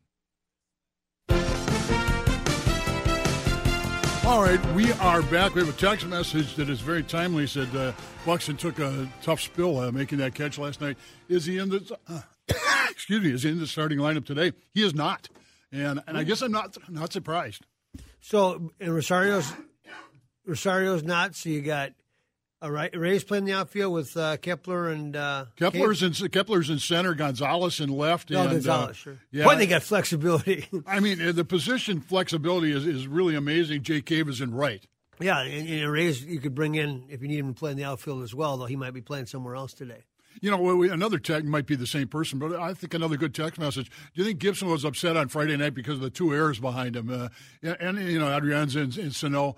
[4.25, 5.55] All right, we are back.
[5.55, 7.47] We have a text message that is very timely.
[7.47, 7.91] Said uh,
[8.25, 10.97] Buxton took a tough spill uh, making that catch last night.
[11.27, 11.97] Is he in the?
[12.07, 12.21] Uh,
[12.89, 13.31] excuse me.
[13.31, 14.53] Is he in the starting lineup today?
[14.73, 15.27] He is not
[15.71, 17.65] and and I guess I'm not not surprised.
[18.21, 19.51] So and Rosario's
[20.45, 21.35] Rosario's not.
[21.35, 21.91] So you got
[22.61, 22.95] all right.
[22.95, 27.13] Ray's playing the outfield with uh, Kepler and uh, Kepler's in Kepler's in center.
[27.13, 28.29] Gonzalez in left.
[28.29, 28.89] No, and, Gonzalez.
[28.89, 29.17] Uh, sure.
[29.31, 29.45] Yeah.
[29.45, 30.67] Boy, they got flexibility.
[30.87, 33.83] I mean, the position flexibility is, is really amazing.
[33.83, 34.85] Jake Cave is in right.
[35.21, 37.77] Yeah, and, and Ray's you could bring in if you need him to play in
[37.77, 38.57] the outfield as well.
[38.57, 40.03] Though he might be playing somewhere else today.
[40.41, 43.59] You know, another text might be the same person, but I think another good text
[43.59, 43.89] message.
[43.89, 46.95] Do you think Gibson was upset on Friday night because of the two errors behind
[46.95, 47.09] him?
[47.09, 47.29] Uh,
[47.61, 49.55] and, you know, Adrianza and, and Sano.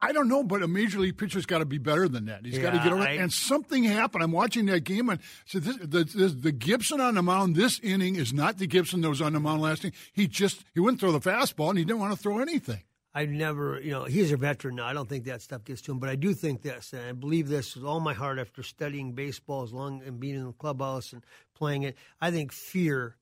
[0.00, 2.44] I don't know, but a major league pitcher's got to be better than that.
[2.44, 2.92] He's yeah, got to get.
[2.92, 4.22] I, and something happened.
[4.22, 7.80] I'm watching that game, and so this, the, this, the Gibson on the mound this
[7.80, 9.96] inning is not the Gibson that was on the mound last inning.
[10.12, 12.80] He just he wouldn't throw the fastball, and he didn't want to throw anything.
[13.14, 14.86] I never, you know, he's a veteran now.
[14.86, 17.12] I don't think that stuff gets to him, but I do think this, and I
[17.12, 20.52] believe this with all my heart after studying baseball as long and being in the
[20.52, 21.96] clubhouse and playing it.
[22.20, 23.16] I think fear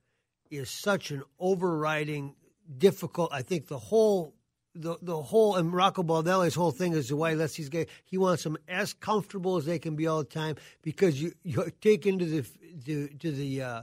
[0.51, 2.35] is such an overriding,
[2.79, 3.33] difficult.
[3.33, 4.35] I think the whole,
[4.75, 7.87] the the whole, and Rocco Baldelli's whole thing is the way he lets these guys.
[8.05, 11.71] He wants them as comfortable as they can be all the time because you you
[11.81, 12.45] take into the
[12.85, 13.63] to, to the.
[13.63, 13.83] Uh,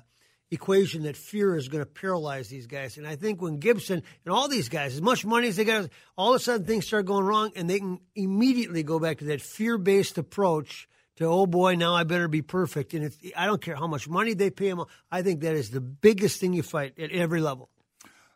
[0.53, 2.97] equation that fear is going to paralyze these guys.
[2.97, 5.89] And I think when Gibson and all these guys, as much money as they got,
[6.17, 9.25] all of a sudden things start going wrong, and they can immediately go back to
[9.25, 10.87] that fear based approach
[11.17, 14.33] to oh boy now I better be perfect and I don't care how much money
[14.33, 17.69] they pay them I think that is the biggest thing you fight at every level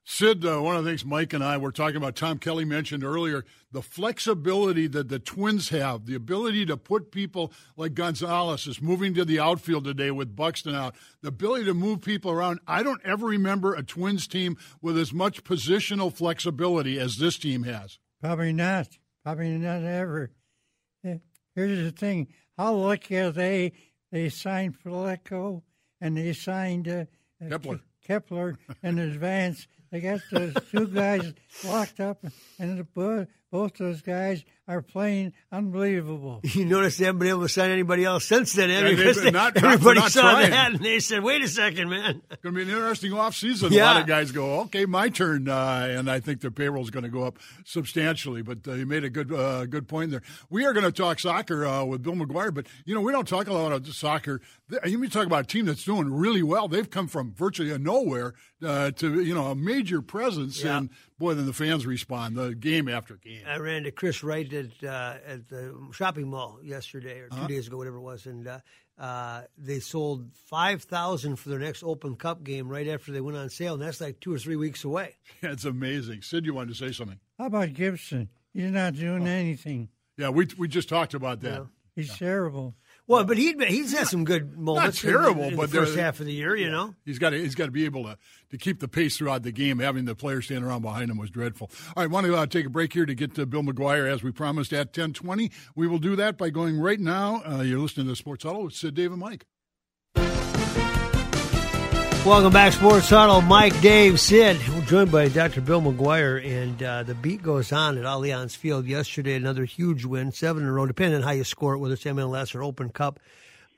[0.09, 3.03] Sid, uh, one of the things Mike and I were talking about, Tom Kelly mentioned
[3.03, 3.43] earlier,
[3.73, 9.13] the flexibility that the Twins have, the ability to put people like Gonzalez is moving
[9.15, 12.61] to the outfield today with Buxton out, the ability to move people around.
[12.65, 17.63] I don't ever remember a Twins team with as much positional flexibility as this team
[17.63, 17.99] has.
[18.21, 18.87] Probably not.
[19.25, 20.31] Probably not ever.
[21.03, 23.73] Here's the thing how lucky are they?
[24.13, 25.63] They signed Polanco
[25.99, 27.05] and they signed uh,
[27.49, 27.81] Kepler.
[28.07, 31.33] Kepler in advance they got those two guys
[31.65, 32.23] locked up,
[32.59, 36.41] and the, both those guys are playing unbelievable.
[36.57, 38.69] You notice they haven't been able to sign anybody else since then.
[38.69, 40.49] Yeah, because they, not, everybody not saw trying.
[40.49, 43.69] that and they said, "Wait a second, man." It's going to be an interesting offseason.
[43.71, 43.83] Yeah.
[43.83, 46.89] A lot of guys go, "Okay, my turn," uh, and I think their payroll is
[46.89, 48.41] going to go up substantially.
[48.41, 50.23] But uh, you made a good uh, good point there.
[50.49, 53.27] We are going to talk soccer uh, with Bill McGuire, but you know we don't
[53.27, 54.41] talk a lot about soccer.
[54.85, 56.67] You mean talk about a team that's doing really well.
[56.67, 58.33] They've come from virtually nowhere
[58.65, 60.77] uh, to you know a major presence, Yeah.
[60.79, 63.43] and boy, then the fans respond the game after game.
[63.47, 67.47] I ran to Chris Wright at uh, at the shopping mall yesterday or 2 Uh-huh.
[67.47, 68.59] days ago, whatever it was, and uh,
[68.99, 73.37] uh, they sold five thousand for their next Open Cup game right after they went
[73.37, 75.15] on sale, and that's like two or three weeks away.
[75.41, 76.21] That's amazing.
[76.23, 77.19] Sid, you wanted to say something?
[77.37, 78.29] How about Gibson?
[78.53, 79.89] He's not doing anything.
[80.17, 81.59] Yeah, we we just talked about that.
[81.59, 81.65] Yeah.
[81.95, 82.75] He's terrible.
[83.07, 85.01] Well, but he he's had some good moments.
[85.03, 86.93] in- terrible, in, but the first half of the year, you know.
[87.05, 88.17] He's got to he's got to be able to
[88.51, 89.79] to keep the pace throughout the game.
[89.79, 91.71] Having the players stand around behind him was dreadful.
[91.95, 94.23] All right, want to uh, take a break here to get to Bill McGuire as
[94.23, 95.51] we promised at ten twenty.
[95.75, 97.41] We will do that by going right now.
[97.45, 99.45] Uh, you're listening to Sports Huddle with Sid, Dave, and Mike.
[102.25, 103.41] Welcome back, Sports Huddle.
[103.41, 104.57] Mike, Dave, Sid.
[104.69, 105.61] We're joined by Dr.
[105.61, 109.35] Bill McGuire, and uh, the beat goes on at Allianz Field yesterday.
[109.35, 112.03] Another huge win, seven in a row, depending on how you score it, whether it's
[112.03, 113.21] MLS or Open Cup.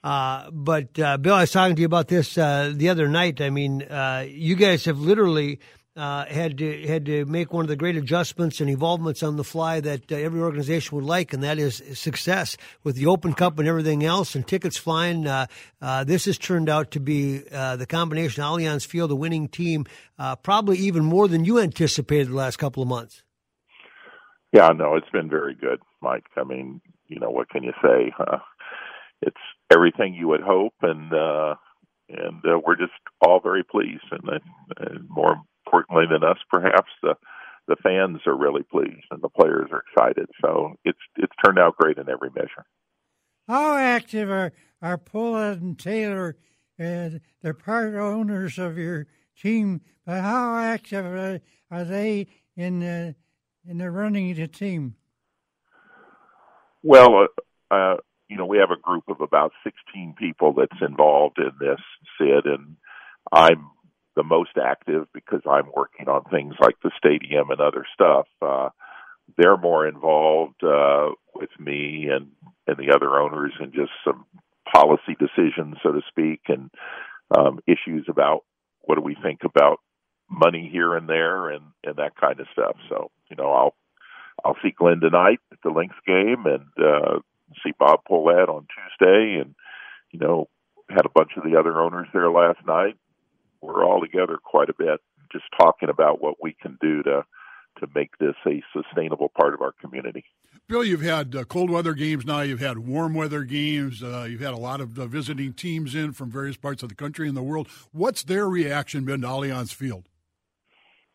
[0.03, 3.39] Uh, but uh, Bill, I was talking to you about this uh, the other night.
[3.39, 5.59] I mean, uh, you guys have literally
[5.99, 9.43] uh, had to had to make one of the great adjustments and evolvements on the
[9.43, 13.59] fly that uh, every organization would like, and that is success with the Open Cup
[13.59, 15.27] and everything else, and tickets flying.
[15.27, 15.47] Uh,
[15.81, 19.85] uh, this has turned out to be uh, the combination Allianz Field, the winning team,
[20.17, 23.23] uh, probably even more than you anticipated the last couple of months.
[24.53, 26.23] Yeah, no, it's been very good, Mike.
[26.37, 28.13] I mean, you know, what can you say?
[29.21, 29.35] It's
[29.69, 34.05] everything you would hope, and and we're just all very pleased.
[34.11, 34.39] And,
[34.77, 37.15] and more importantly than us, perhaps the
[37.67, 40.27] the fans are really pleased, and the players are excited.
[40.41, 42.65] So it's it's turned out great in every measure.
[43.47, 44.51] How active are
[44.81, 46.35] are Pohlad and Taylor?
[46.79, 49.07] Uh, they're part owners of your
[49.39, 53.13] team, but how active are, are they in uh,
[53.67, 54.95] in the running of the team?
[56.81, 57.27] Well,
[57.71, 57.97] uh, uh,
[58.29, 61.79] you know, we have a group of about 16 people that's involved in this,
[62.17, 62.77] Sid, and
[63.31, 63.69] I'm
[64.19, 68.27] the most active because I'm working on things like the stadium and other stuff.
[68.41, 68.67] Uh,
[69.37, 72.27] they're more involved uh, with me and
[72.67, 74.25] and the other owners in just some
[74.71, 76.69] policy decisions, so to speak, and
[77.35, 78.43] um, issues about
[78.81, 79.79] what do we think about
[80.29, 82.75] money here and there and and that kind of stuff.
[82.89, 83.75] So you know, I'll
[84.43, 87.19] I'll see Glen tonight at the Lynx game and uh,
[87.63, 89.55] see Bob Pohlad on Tuesday, and
[90.11, 90.49] you know,
[90.89, 92.97] had a bunch of the other owners there last night.
[93.61, 97.25] We're all together quite a bit, just talking about what we can do to
[97.79, 100.25] to make this a sustainable part of our community.
[100.67, 102.41] Bill, you've had uh, cold weather games now.
[102.41, 104.03] You've had warm weather games.
[104.03, 106.95] Uh, you've had a lot of uh, visiting teams in from various parts of the
[106.95, 107.67] country and the world.
[107.91, 110.09] What's their reaction been to Allianz Field?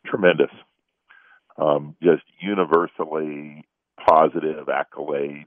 [0.07, 0.51] Tremendous,
[1.57, 3.65] um, just universally
[4.09, 5.47] positive accolades.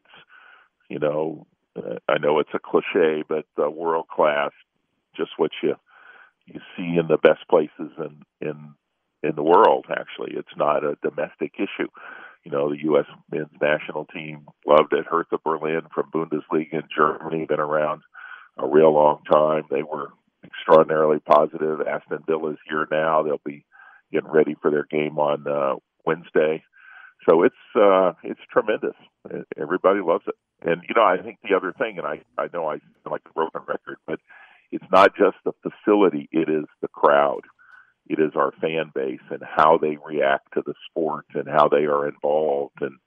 [0.89, 4.51] You know, uh, I know it's a cliche, but uh, world class.
[5.15, 5.75] Just what you
[6.47, 8.73] you see in the best places in in
[9.23, 9.85] in the world.
[9.89, 11.89] Actually, it's not a domestic issue.
[12.43, 13.05] You know, the U.S.
[13.31, 15.05] men's national team loved it.
[15.09, 18.01] Hertha Berlin from Bundesliga in Germany been around
[18.57, 19.63] a real long time.
[19.69, 20.07] They were
[20.45, 21.81] extraordinarily positive.
[21.81, 23.23] Aston Villa's here now.
[23.23, 23.65] They'll be
[24.11, 26.63] getting ready for their game on uh, Wednesday.
[27.29, 28.95] So it's uh, it's tremendous.
[29.59, 30.35] Everybody loves it.
[30.61, 32.79] And you know, I think the other thing, and I I know I
[33.09, 33.46] like but
[34.81, 37.41] it's not just the facility; it is the crowd.
[38.07, 41.85] It is our fan base and how they react to the sport and how they
[41.85, 42.77] are involved.
[42.81, 42.97] And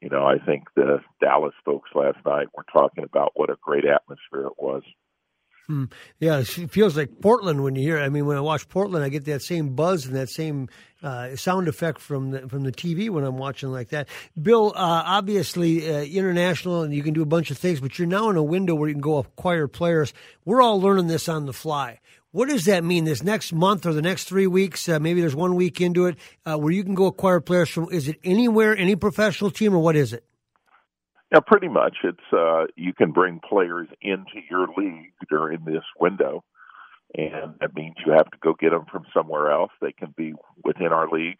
[0.00, 3.84] you know, I think the Dallas folks last night were talking about what a great
[3.84, 4.82] atmosphere it was.
[5.70, 5.84] Hmm.
[6.18, 7.96] Yeah, it feels like Portland when you hear.
[7.96, 8.02] It.
[8.02, 10.68] I mean, when I watch Portland, I get that same buzz and that same
[11.00, 14.08] uh, sound effect from the, from the TV when I'm watching like that.
[14.42, 18.08] Bill, uh, obviously uh, international, and you can do a bunch of things, but you're
[18.08, 20.12] now in a window where you can go acquire players.
[20.44, 22.00] We're all learning this on the fly.
[22.32, 23.04] What does that mean?
[23.04, 24.88] This next month or the next three weeks?
[24.88, 27.86] Uh, maybe there's one week into it uh, where you can go acquire players from.
[27.92, 30.24] Is it anywhere, any professional team, or what is it?
[31.32, 31.98] Yeah, pretty much.
[32.02, 36.42] It's uh, you can bring players into your league during this window,
[37.14, 39.70] and that means you have to go get them from somewhere else.
[39.80, 41.38] They can be within our league,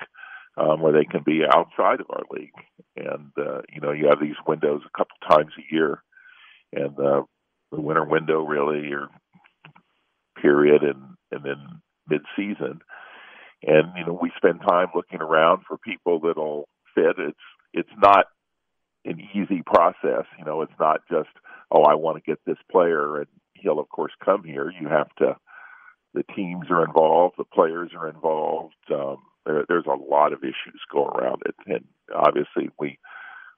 [0.56, 2.54] um, or they can be outside of our league.
[2.96, 6.02] And uh, you know, you have these windows a couple times a year,
[6.72, 7.22] and uh,
[7.72, 9.08] the winter window really, or
[10.40, 12.80] period, and and then mid season.
[13.62, 17.16] And you know, we spend time looking around for people that'll fit.
[17.18, 17.38] It's
[17.72, 18.26] it's not
[19.04, 20.26] an easy process.
[20.38, 21.30] You know, it's not just
[21.70, 24.72] oh, I want to get this player and he'll of course come here.
[24.80, 25.36] You have to.
[26.12, 27.36] The teams are involved.
[27.38, 28.74] The players are involved.
[28.92, 31.84] Um, there, there's a lot of issues go around it, and
[32.14, 32.98] obviously we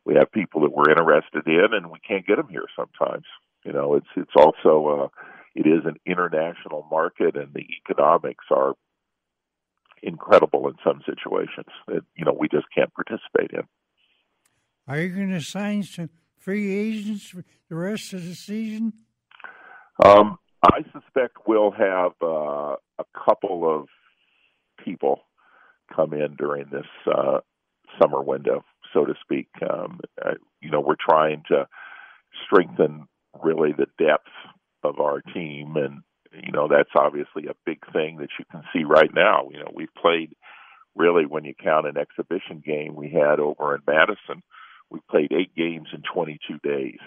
[0.04, 3.24] we have people that we're interested in, and we can't get them here sometimes.
[3.64, 5.08] You know, it's it's also uh,
[5.54, 8.74] it is an international market, and the economics are
[10.02, 13.62] incredible in some situations that you know we just can't participate in.
[14.88, 18.92] Are you going to sign some free agents for the rest of the season?
[20.04, 23.86] Um, I suspect we'll have uh, a couple of
[24.84, 25.20] people
[25.94, 27.38] come in during this uh,
[28.00, 29.48] summer window, so to speak.
[29.62, 31.68] Um, uh, you know, we're trying to
[32.44, 33.06] strengthen
[33.42, 34.30] really the depth
[34.82, 38.82] of our team, and you know that's obviously a big thing that you can see
[38.82, 39.48] right now.
[39.52, 40.34] You know, we've played
[40.96, 44.42] really when you count an exhibition game we had over in Madison
[44.92, 47.00] we played eight games in 22 days.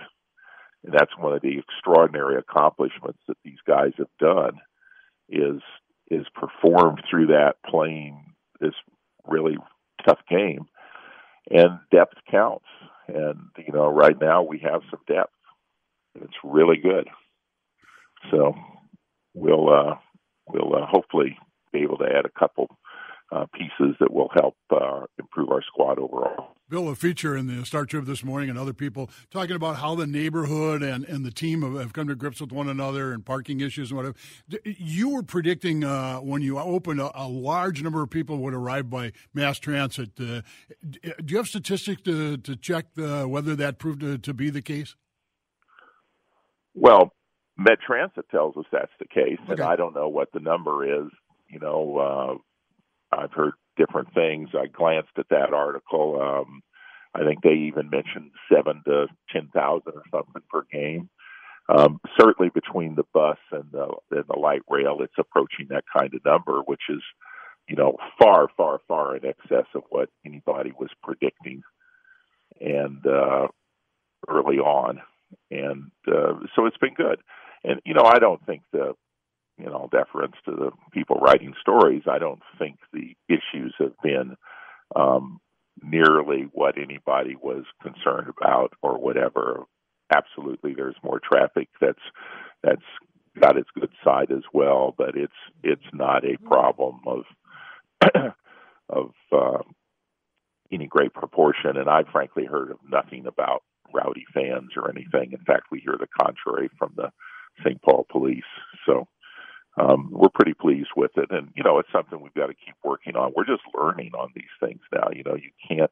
[0.83, 4.59] And that's one of the extraordinary accomplishments that these guys have done
[5.29, 5.61] is
[6.11, 8.73] is performed through that playing this
[9.27, 9.57] really
[10.05, 10.65] tough game.
[11.49, 12.65] And depth counts.
[13.07, 15.31] And you know, right now we have some depth.
[16.15, 17.07] It's really good.
[18.31, 18.55] So
[19.33, 19.95] we'll uh
[20.47, 21.37] we'll uh, hopefully
[21.71, 22.67] be able to add a couple
[23.31, 26.55] uh, pieces that will help uh, improve our squad overall.
[26.67, 29.93] Bill, a feature in the Star Tribune this morning and other people talking about how
[29.93, 33.23] the neighborhood and, and the team have, have come to grips with one another and
[33.23, 34.15] parking issues and whatever.
[34.63, 38.89] You were predicting uh, when you opened a, a, large number of people would arrive
[38.89, 40.11] by mass transit.
[40.19, 40.41] Uh,
[40.91, 44.61] do you have statistics to, to check the, whether that proved to, to be the
[44.61, 44.95] case?
[46.73, 47.11] Well,
[47.57, 49.53] Met Transit tells us that's the case, okay.
[49.53, 51.09] and I don't know what the number is.
[51.47, 52.37] You know, uh,
[53.15, 54.49] I've heard different things.
[54.53, 56.21] I glanced at that article.
[56.21, 56.61] Um,
[57.13, 61.09] I think they even mentioned seven to ten thousand or something per game.
[61.67, 66.13] Um, certainly between the bus and the, and the light rail, it's approaching that kind
[66.13, 67.01] of number, which is,
[67.67, 71.63] you know, far, far, far in excess of what anybody was predicting,
[72.61, 73.47] and uh,
[74.27, 75.01] early on,
[75.49, 77.19] and uh, so it's been good.
[77.63, 78.93] And you know, I don't think the
[79.57, 84.35] you know, deference to the people writing stories, I don't think the issues have been
[84.95, 85.39] um,
[85.81, 89.63] nearly what anybody was concerned about or whatever.
[90.13, 91.99] Absolutely, there's more traffic that's
[92.63, 92.81] that's
[93.39, 97.23] got its good side as well, but it's it's not a problem of
[98.89, 99.59] of uh,
[100.71, 101.77] any great proportion.
[101.77, 103.63] And I've frankly heard of nothing about
[103.93, 105.31] rowdy fans or anything.
[105.31, 107.11] In fact, we hear the contrary from the
[107.63, 107.81] St.
[107.81, 108.43] Paul police.
[108.85, 109.07] So
[109.77, 111.29] um, we're pretty pleased with it.
[111.31, 113.33] And, you know, it's something we've got to keep working on.
[113.35, 115.09] We're just learning on these things now.
[115.13, 115.91] You know, you can't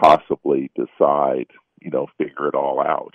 [0.00, 1.48] possibly decide,
[1.80, 3.14] you know, figure it all out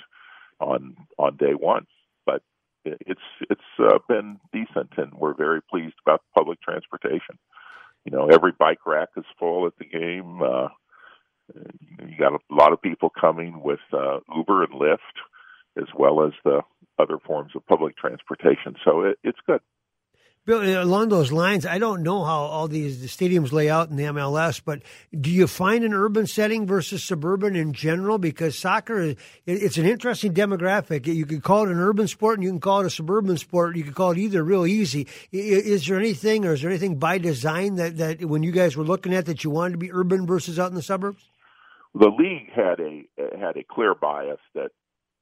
[0.60, 1.88] on on day one.
[2.26, 2.44] But
[2.86, 7.38] it's it's uh, been decent, and we're very pleased about public transportation.
[8.06, 10.41] You know, every bike rack is full at the game.
[10.41, 10.70] Uh,
[12.08, 14.98] you got a lot of people coming with uh, Uber and Lyft,
[15.78, 16.62] as well as the
[16.98, 18.76] other forms of public transportation.
[18.86, 19.62] So it, it's good.
[20.52, 23.90] Bill, uh, along those lines, I don't know how all these the stadiums lay out
[23.90, 24.82] in the MLS, but
[25.18, 28.18] do you find an urban setting versus suburban in general?
[28.18, 31.08] Because soccer, it's an interesting demographic.
[31.08, 33.78] You could call it an urban sport and you can call it a suburban sport.
[33.78, 35.08] You could call it either real easy.
[35.32, 38.84] Is there anything or is there anything by design that, that when you guys were
[38.84, 41.23] looking at that you wanted to be urban versus out in the suburbs?
[41.96, 43.04] The league had a
[43.40, 44.71] had a clear bias that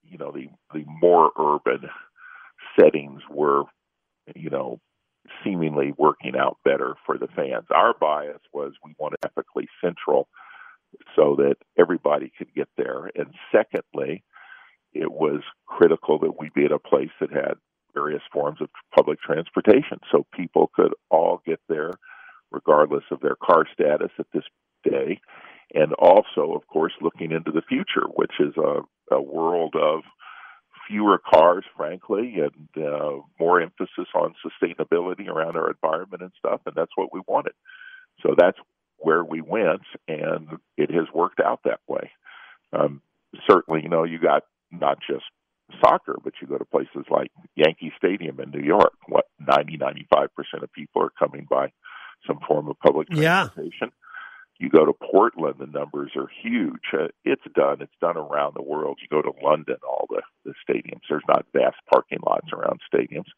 [0.04, 1.88] you know the the more urban
[2.80, 3.66] settings were
[4.36, 4.80] you know
[5.44, 7.66] seemingly working out better for the fans.
[7.72, 10.28] Our bias was we wanted ethically central
[11.16, 13.10] so that everybody could get there.
[13.16, 14.24] And secondly,
[14.94, 17.54] it was critical that we be at a place that had
[17.94, 21.92] various forms of public transportation so people could all get there
[22.52, 24.44] regardless of their car status at this
[24.84, 25.20] day.
[25.74, 28.82] And also, of course, looking into the future, which is a,
[29.14, 30.02] a world of
[30.90, 36.62] fewer cars, frankly, and uh, more emphasis on sustainability around our environment and stuff.
[36.66, 37.54] And that's what we wanted.
[38.22, 38.58] So that's
[38.98, 42.12] where we went, and it has worked out that way.
[42.74, 43.02] Um,
[43.50, 45.24] certainly, you know, you got not just
[45.82, 48.94] soccer, but you go to places like Yankee Stadium in New York.
[49.08, 51.72] What ninety ninety five percent of people are coming by
[52.28, 53.72] some form of public transportation.
[53.82, 54.09] Yeah.
[54.60, 56.82] You go to Portland, the numbers are huge.
[56.94, 57.82] Uh, it's done.
[57.82, 59.00] It's done around the world.
[59.02, 61.02] You go to London, all the, the stadiums.
[61.10, 63.30] There's not vast parking lots around stadiums.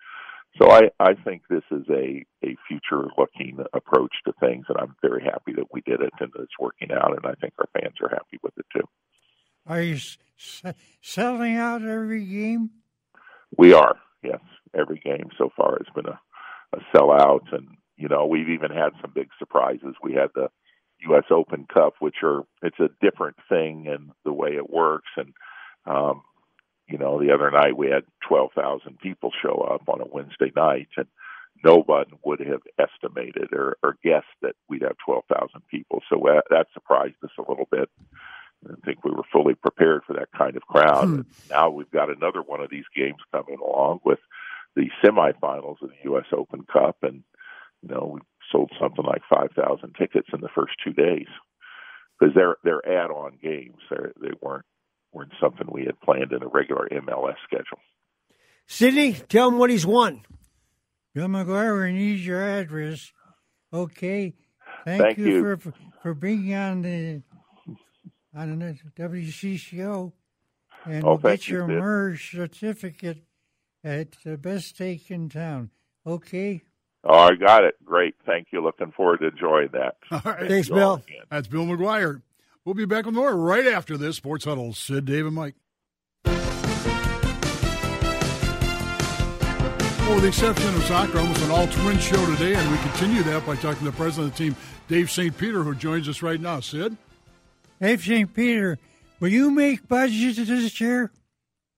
[0.59, 4.95] So I, I think this is a, a future looking approach to things, and I'm
[5.01, 7.95] very happy that we did it and it's working out, and I think our fans
[8.01, 8.87] are happy with it too.
[9.67, 9.97] Are you
[11.01, 12.71] selling out every game?
[13.57, 14.41] We are, yes.
[14.75, 16.19] Every game so far has been a,
[16.73, 19.95] a sellout, and you know we've even had some big surprises.
[20.01, 20.49] We had the
[21.09, 21.25] U.S.
[21.31, 25.09] Open Cup, which are it's a different thing and the way it works.
[25.17, 25.33] And
[25.85, 26.21] um,
[26.87, 30.51] you know, the other night we had twelve thousand people show up on a Wednesday
[30.55, 31.07] night, and
[31.63, 36.01] no one would have estimated or, or guessed that we'd have twelve thousand people.
[36.09, 37.89] So that, that surprised us a little bit.
[38.69, 41.07] I think we were fully prepared for that kind of crowd.
[41.07, 41.21] Hmm.
[41.49, 44.19] Now we've got another one of these games coming along with
[44.75, 46.25] the semifinals of the U.S.
[46.31, 47.23] Open Cup, and
[47.81, 48.19] you know
[48.51, 51.27] sold something like 5,000 tickets in the first two days
[52.19, 53.77] because they're they're add-on games.
[53.89, 54.65] They're, they weren't
[55.11, 57.79] weren't something we had planned in a regular MLS schedule.
[58.67, 60.21] Sydney, tell him what he's won.
[61.13, 63.11] Bill McGuire needs your address.
[63.73, 64.33] Okay.
[64.85, 67.21] Thank, Thank you, you, for for being on the
[68.33, 70.13] on the WCCO,
[70.85, 71.77] and oh, we'll get you, your Sid.
[71.77, 73.23] Murray's certificate
[73.83, 75.71] at the best steak in town.
[76.05, 76.61] Okay.
[77.03, 77.75] Oh, I got it.
[77.83, 78.15] Great.
[78.25, 78.61] Thank you.
[78.63, 79.95] Looking forward to enjoying that.
[80.11, 80.47] All right.
[80.47, 81.01] Thanks, Bill.
[81.29, 82.21] That's Bill McGuire.
[82.63, 84.17] We'll be back with more right after this.
[84.17, 85.55] Sports Huddle, Sid, Dave, and Mike.
[90.11, 93.23] Well, with the exception of soccer, almost an all twin show today, and we continue
[93.23, 94.55] that by talking to the president of the team,
[94.87, 95.35] Dave St.
[95.37, 96.59] Peter, who joins us right now.
[96.59, 96.97] Sid?
[97.79, 98.31] Dave St.
[98.33, 98.77] Peter,
[99.19, 101.11] will you make budgets this year?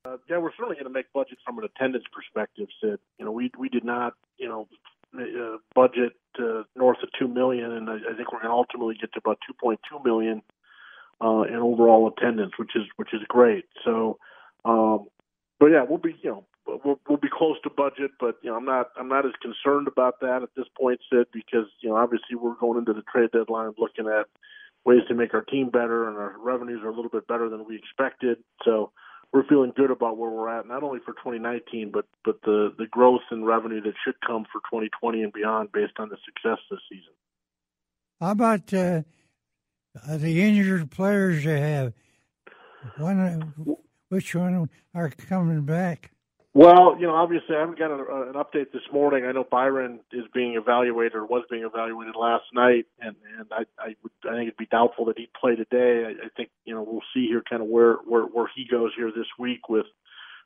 [0.03, 2.99] Uh, yeah, we're certainly going to make budgets from an attendance perspective, Sid.
[3.19, 4.67] You know, we we did not, you know,
[5.15, 8.95] uh, budget uh, north of two million, and I, I think we're going to ultimately
[8.99, 10.41] get to about two point two million
[11.21, 13.65] uh, in overall attendance, which is which is great.
[13.85, 14.17] So,
[14.65, 15.07] um,
[15.59, 18.57] but yeah, we'll be you know we'll, we'll be close to budget, but you know
[18.57, 21.95] I'm not I'm not as concerned about that at this point, Sid, because you know
[21.95, 24.25] obviously we're going into the trade deadline looking at
[24.85, 27.65] ways to make our team better, and our revenues are a little bit better than
[27.65, 28.37] we expected.
[28.65, 28.91] So
[29.33, 32.85] we're feeling good about where we're at, not only for 2019, but but the the
[32.85, 36.79] growth in revenue that should come for 2020 and beyond, based on the success this
[36.87, 37.13] season.
[38.21, 39.01] How about uh,
[40.07, 41.93] the injured players you have?
[42.97, 43.53] One,
[44.09, 46.12] which one are coming back?
[46.55, 49.25] Well, you know, obviously, I haven't got a, an update this morning.
[49.25, 53.63] I know Byron is being evaluated or was being evaluated last night, and and I
[53.79, 56.05] I, would, I think it'd be doubtful that he'd play today.
[56.05, 58.91] I, I think you know we'll see here kind of where where where he goes
[58.95, 59.87] here this week with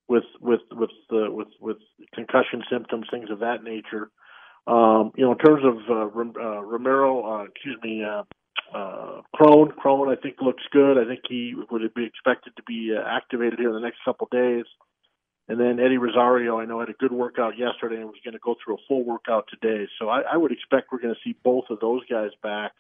[0.08, 1.78] with with with with with
[2.14, 4.10] concussion symptoms, things of that nature.
[4.66, 8.24] Um, you know, in terms of uh, uh, Romero, uh, excuse me, uh,
[8.74, 10.98] uh, Cron, Cron, I think looks good.
[10.98, 14.28] I think he would be expected to be uh, activated here in the next couple
[14.32, 14.66] days.
[15.50, 18.40] And then Eddie Rosario, I know had a good workout yesterday and was going to
[18.40, 19.88] go through a full workout today.
[20.00, 22.74] So I, I would expect we're going to see both of those guys back,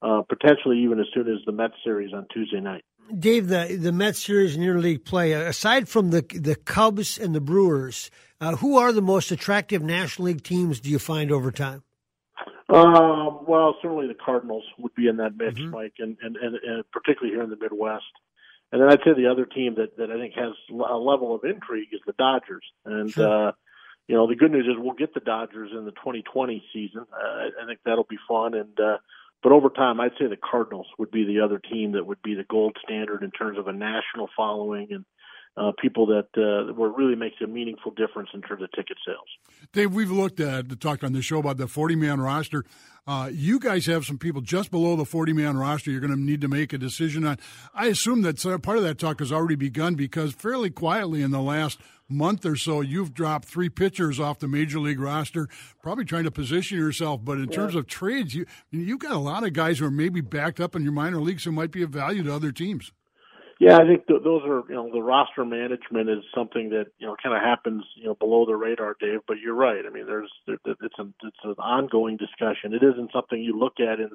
[0.00, 2.84] uh, potentially even as soon as the Mets series on Tuesday night.
[3.18, 7.40] Dave, the the Mets series in interleague play, aside from the the Cubs and the
[7.40, 8.10] Brewers,
[8.40, 10.80] uh, who are the most attractive National League teams?
[10.80, 11.82] Do you find over time?
[12.70, 15.70] Um, well, certainly the Cardinals would be in that mix, Mhm.
[15.70, 18.04] Mike, and, and, and, and particularly here in the Midwest.
[18.74, 21.44] And then I'd say the other team that, that I think has a level of
[21.44, 22.64] intrigue is the Dodgers.
[22.84, 23.48] And, Sure.
[23.48, 23.52] uh,
[24.08, 27.06] you know, the good news is we'll get the Dodgers in the 2020 season.
[27.12, 28.54] Uh, I, I think that'll be fun.
[28.54, 28.98] And, uh,
[29.44, 32.34] but over time, I'd say the Cardinals would be the other team that would be
[32.34, 35.04] the gold standard in terms of a national following and,
[35.56, 38.96] uh, people that, uh, where it really makes a meaningful difference in terms of ticket
[39.06, 39.28] sales.
[39.72, 42.64] Dave, we've looked at, talked on the show about the 40 man roster.
[43.06, 46.18] Uh, you guys have some people just below the 40 man roster you're going to
[46.18, 47.38] need to make a decision on.
[47.74, 51.42] I assume that part of that talk has already begun because fairly quietly in the
[51.42, 51.78] last
[52.08, 55.48] month or so, you've dropped three pitchers off the major league roster,
[55.82, 57.24] probably trying to position yourself.
[57.24, 60.20] But in terms of trades, you, you've got a lot of guys who are maybe
[60.20, 62.92] backed up in your minor leagues who might be of value to other teams.
[63.60, 67.06] Yeah, I think th- those are you know the roster management is something that you
[67.06, 69.20] know kind of happens you know below the radar, Dave.
[69.28, 69.84] But you're right.
[69.86, 72.74] I mean, there's there, it's a it's an ongoing discussion.
[72.74, 74.10] It isn't something you look at in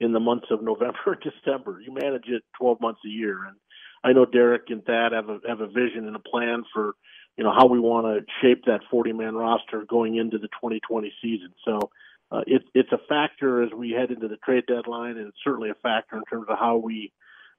[0.00, 1.80] in the months of November or December.
[1.80, 3.56] You manage it 12 months a year, and
[4.04, 6.94] I know Derek and Thad have a have a vision and a plan for
[7.36, 11.12] you know how we want to shape that 40 man roster going into the 2020
[11.22, 11.52] season.
[11.64, 11.90] So.
[12.30, 15.70] Uh, it, it's a factor as we head into the trade deadline, and it's certainly
[15.70, 17.10] a factor in terms of how we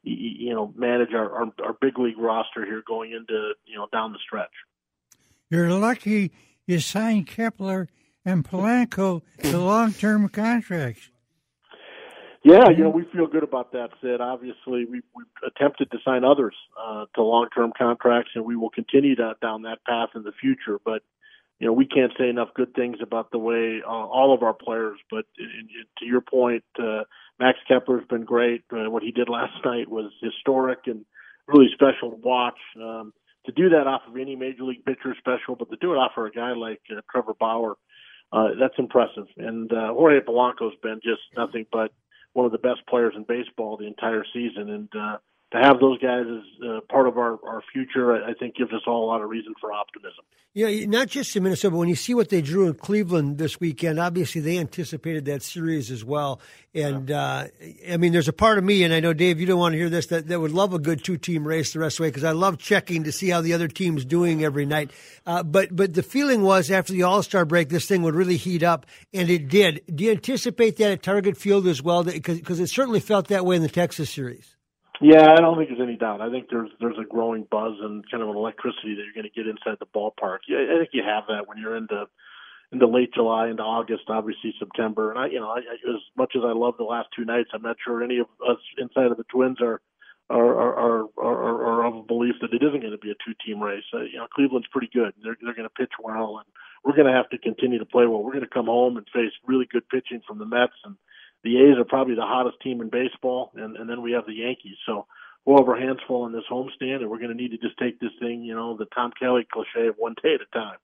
[0.04, 4.12] you know manage our, our, our big league roster here going into you know down
[4.14, 4.52] the stretch.
[5.50, 6.32] You're lucky
[6.68, 7.90] you signed Kepler
[8.24, 11.10] and Polanco to long term contracts.
[12.44, 13.90] Yeah, you know we feel good about that.
[14.02, 18.56] Sid, obviously we we attempted to sign others uh, to long term contracts, and we
[18.56, 20.80] will continue to, down that path in the future.
[20.84, 21.02] But
[21.60, 24.54] you know we can't say enough good things about the way uh, all of our
[24.54, 24.98] players.
[25.12, 26.64] But in, in, to your point.
[26.78, 27.04] Uh,
[27.40, 28.64] Max Kepler's been great.
[28.72, 31.06] Uh, what he did last night was historic and
[31.48, 32.60] really special to watch.
[32.76, 33.14] Um,
[33.46, 36.12] to do that off of any major league pitcher special, but to do it off
[36.18, 37.78] of a guy like uh, Trevor Bauer,
[38.32, 39.28] uh, that's impressive.
[39.38, 41.92] And uh, Jorge Polanco's been just nothing but
[42.34, 44.70] one of the best players in baseball the entire season.
[44.70, 45.18] And uh,
[45.52, 48.72] to have those guys as uh, part of our, our future, I, I think gives
[48.72, 50.24] us all a lot of reason for optimism.
[50.56, 53.60] Yeah, not just in Minnesota, but when you see what they drew in Cleveland this
[53.60, 56.42] weekend, obviously they anticipated that series as well.
[56.74, 57.46] And uh,
[57.88, 59.78] I mean, there's a part of me, and I know Dave, you don't want to
[59.78, 62.10] hear this, that, that would love a good two-team race the rest of the way
[62.10, 64.90] because I love checking to see how the other team's doing every night.
[65.24, 68.38] Uh, but but the feeling was after the All Star break, this thing would really
[68.38, 69.82] heat up, and it did.
[69.94, 72.04] Do you anticipate that at Target Field as well?
[72.04, 74.56] Because it certainly felt that way in the Texas series.
[75.02, 76.22] Yeah, I don't think there's any doubt.
[76.22, 79.30] I think there's there's a growing buzz and kind of an electricity that you're going
[79.30, 80.40] to get inside the ballpark.
[80.48, 82.06] Yeah, I think you have that when you're into
[82.72, 85.12] into late July into August, obviously September.
[85.12, 87.62] And I, you know, I, as much as I love the last two nights, I'm
[87.62, 89.82] not sure any of us inside of the Twins are
[90.30, 93.20] are are are, are, are of a belief that it isn't going to be a
[93.26, 93.86] two team race.
[93.94, 95.14] Uh, you know, Cleveland's pretty good.
[95.24, 96.48] They're they're going to pitch well, and
[96.84, 98.24] we're going to have to continue to play well.
[98.24, 100.96] We're going to come home and face really good pitching from the Mets and
[101.44, 104.34] the A's are probably the hottest team in baseball, and, and then we have the
[104.34, 104.78] Yankees.
[104.86, 105.06] So
[105.46, 107.78] we'll have our hands full on this homestand, and we're going to need to just
[107.78, 110.78] take this thing, you know, the Tom Kelly cliche of one day at a time.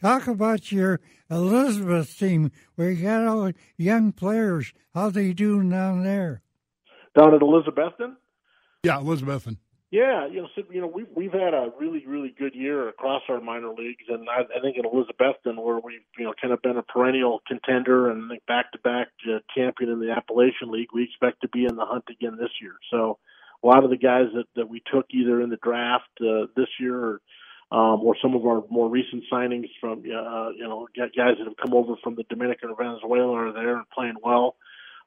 [0.00, 1.00] Talk about your
[1.30, 4.72] Elizabeth team where you got all young players.
[4.94, 6.42] How they do down there?
[7.16, 8.14] Down at Elizabethton?
[8.82, 9.58] Yeah, Elizabethton.
[9.90, 13.22] Yeah, you know, so, you know, we've we've had a really really good year across
[13.28, 16.62] our minor leagues, and I, I think in Elizabethton, where we've you know kind of
[16.62, 19.08] been a perennial contender and back to back
[19.52, 22.74] champion in the Appalachian League, we expect to be in the hunt again this year.
[22.88, 23.18] So,
[23.64, 26.68] a lot of the guys that that we took either in the draft uh, this
[26.78, 27.20] year or
[27.72, 31.56] um, or some of our more recent signings from uh, you know guys that have
[31.60, 34.54] come over from the Dominican or Venezuela are there and playing well.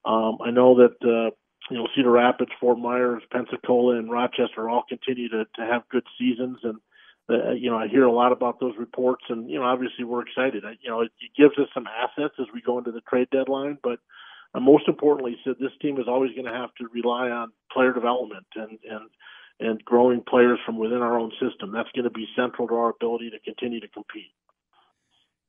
[0.03, 0.97] Um, I know that.
[1.01, 1.31] Uh,
[1.73, 6.05] you know, Cedar Rapids, Fort Myers, Pensacola, and Rochester all continue to, to have good
[6.19, 6.59] seasons.
[6.61, 6.77] And,
[7.27, 10.21] uh, you know, I hear a lot about those reports and, you know, obviously we're
[10.21, 10.63] excited.
[10.81, 13.79] You know, it, it gives us some assets as we go into the trade deadline,
[13.81, 13.97] but
[14.53, 17.91] uh, most importantly, said this team is always going to have to rely on player
[17.91, 19.09] development and, and,
[19.59, 21.71] and growing players from within our own system.
[21.71, 24.29] That's going to be central to our ability to continue to compete.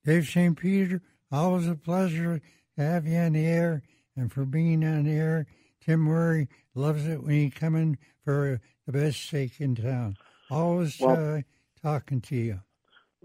[0.07, 0.57] Dave St.
[0.57, 2.41] Peter, always a pleasure
[2.79, 3.83] to have you on the air
[4.17, 5.47] and for being on the air
[5.85, 10.17] Tim Murray loves it when you come in for the best steak in town.
[10.51, 11.41] Always well, uh,
[11.83, 12.61] talking to you.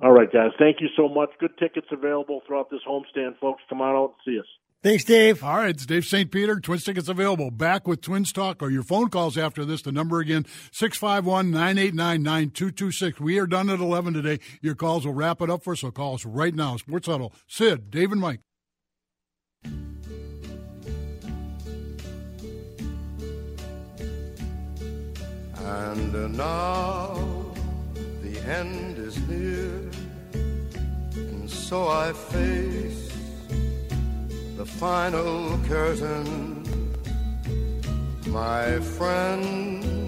[0.02, 0.52] All right, guys.
[0.58, 1.30] Thank you so much.
[1.40, 3.62] Good tickets available throughout this homestand, folks.
[3.70, 4.46] Come on out and see us.
[4.82, 5.44] Thanks, Dave.
[5.44, 6.32] All right, it's Dave St.
[6.32, 6.58] Peter.
[6.58, 7.52] Twins tickets available.
[7.52, 9.82] Back with Twins Talk or your phone calls after this.
[9.82, 13.20] The number again, 651 989 9226.
[13.20, 14.40] We are done at 11 today.
[14.62, 16.78] Your calls will wrap it up for us, so call us right now.
[16.78, 17.34] Sports Huddle.
[17.48, 18.40] Sid, Dave, and Mike.
[25.70, 27.14] And uh, now
[28.24, 29.70] the end is near,
[31.14, 33.12] and so I face
[34.58, 36.64] the final curtain.
[38.28, 39.99] My friend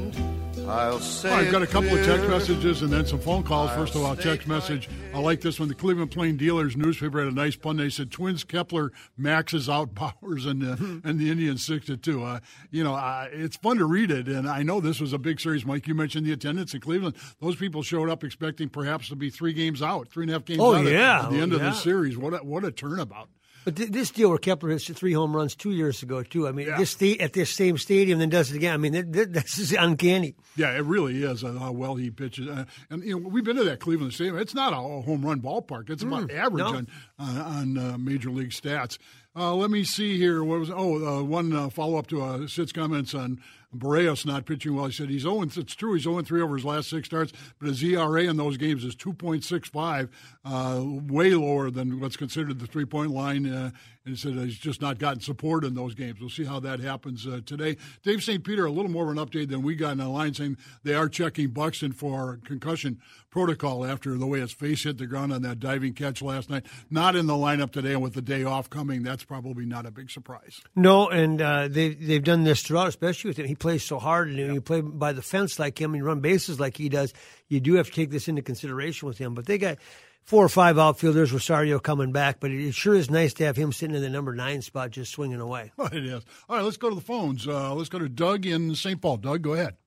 [0.68, 3.43] I'll say All right, I've got a couple of text messages and then some phone
[3.43, 3.72] calls.
[3.72, 4.89] First of all, text message.
[5.14, 5.68] I like this one.
[5.68, 7.78] The Cleveland Plain Dealers newspaper had a nice pun.
[7.78, 12.24] They said Twins Kepler maxes out Bowers and the, and the Indians six to two.
[12.24, 12.39] Uh,
[12.70, 15.39] you know, uh, it's fun to read it, and I know this was a big
[15.39, 15.66] series.
[15.66, 17.16] Mike, you mentioned the attendance in Cleveland.
[17.41, 20.45] Those people showed up expecting perhaps to be three games out, three and a half
[20.45, 21.20] games oh, out yeah.
[21.20, 21.70] at, at the end oh, of yeah.
[21.70, 22.18] the series.
[22.18, 23.30] What a, what a turnabout!
[23.64, 26.47] But th- this deal where Kepler hits three home runs two years ago too.
[26.47, 26.78] I mean, Yeah.
[26.78, 28.74] this sta- at this same stadium, then does it again.
[28.74, 30.36] I mean, th- th- this is uncanny.
[30.55, 32.47] Yeah, it really is uh, how well he pitches.
[32.47, 34.38] Uh, and you know, we've been to that Cleveland Stadium.
[34.38, 35.89] It's not a home run ballpark.
[35.89, 36.76] It's about average no.
[36.76, 36.88] on
[37.20, 38.97] uh, on uh, major league stats.
[39.36, 40.43] Uh, let me see here.
[40.43, 43.39] What was oh uh, one uh, follow up to uh, Sid's comments on
[43.76, 44.86] Berrios not pitching well.
[44.86, 47.69] He said he's 0 It's true he's 0 3 over his last six starts, but
[47.69, 50.09] his ERA in those games is 2.65,
[50.45, 53.47] uh, way lower than what's considered the three point line.
[53.51, 53.72] Uh,
[54.05, 56.19] and he said he's just not gotten support in those games.
[56.19, 57.78] We'll see how that happens uh, today.
[58.01, 58.43] Dave St.
[58.43, 60.95] Peter, a little more of an update than we got in the line saying they
[60.95, 62.99] are checking Buxton for concussion
[63.30, 66.65] protocol after the way his face hit the ground on that diving catch last night.
[66.89, 69.91] Not in the lineup today, and with the day off coming, that's probably not a
[69.91, 70.61] big surprise.
[70.76, 73.45] No, and uh, they, they've done this throughout, especially with him.
[73.45, 74.53] He plays so hard, and yep.
[74.53, 77.14] you play by the fence like him and run bases like he does.
[77.47, 79.34] You do have to take this into consideration with him.
[79.34, 79.78] But they got
[80.24, 81.32] four or five outfielders.
[81.32, 84.36] Rosario coming back, but it sure is nice to have him sitting in the number
[84.36, 85.72] nine spot, just swinging away.
[85.78, 86.26] Oh, it is.
[86.49, 87.47] All right, let's go to the phones.
[87.47, 88.99] Uh, let's go to Doug in St.
[89.01, 89.18] Paul.
[89.18, 89.78] Doug, go ahead.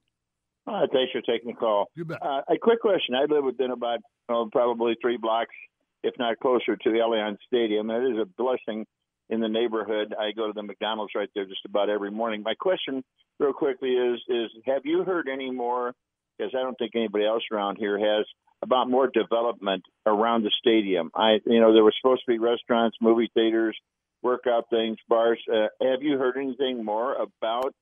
[0.66, 1.90] Uh, thanks for taking the call.
[1.94, 2.22] You bet.
[2.22, 3.14] Uh, a quick question.
[3.14, 3.98] I live within about
[4.30, 5.54] oh, probably three blocks,
[6.02, 7.90] if not closer, to the Allianz Stadium.
[7.90, 8.86] It is a blessing
[9.30, 10.14] in the neighborhood.
[10.18, 12.42] I go to the McDonald's right there just about every morning.
[12.42, 13.02] My question,
[13.38, 15.92] real quickly, is is have you heard any more?
[16.36, 18.26] Because I don't think anybody else around here has
[18.62, 21.10] about more development around the stadium.
[21.14, 23.78] I, you know, there was supposed to be restaurants, movie theaters,
[24.22, 25.38] workout things, bars.
[25.52, 27.74] Uh, have you heard anything more about?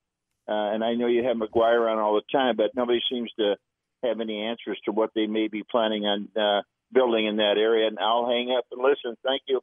[0.49, 3.55] Uh, and I know you have McGuire on all the time, but nobody seems to
[4.03, 6.62] have any answers to what they may be planning on uh,
[6.93, 7.86] building in that area.
[7.86, 9.16] And I'll hang up and listen.
[9.24, 9.61] Thank you.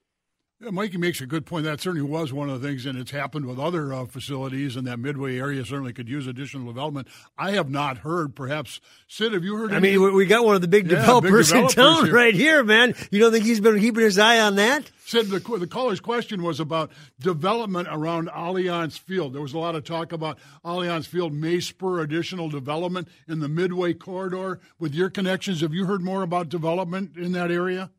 [0.62, 1.64] Yeah, Mikey makes a good point.
[1.64, 4.86] That certainly was one of the things, and it's happened with other uh, facilities, and
[4.88, 7.07] that Midway area certainly could use additional development.
[7.38, 9.72] I have not heard, perhaps, Sid, have you heard?
[9.72, 9.95] I any?
[9.95, 12.14] mean, we got one of the big, yeah, developers, big developers in town here.
[12.14, 12.93] right here, man.
[13.10, 14.91] You don't think he's been keeping his eye on that?
[15.05, 16.91] Sid, the, the caller's question was about
[17.22, 19.32] development around Allianz Field.
[19.32, 23.47] There was a lot of talk about Allianz Field may spur additional development in the
[23.47, 24.60] Midway corridor.
[24.78, 27.91] With your connections, have you heard more about development in that area?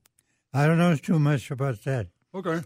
[0.52, 2.08] I don't know too much about that.
[2.34, 2.62] Okay.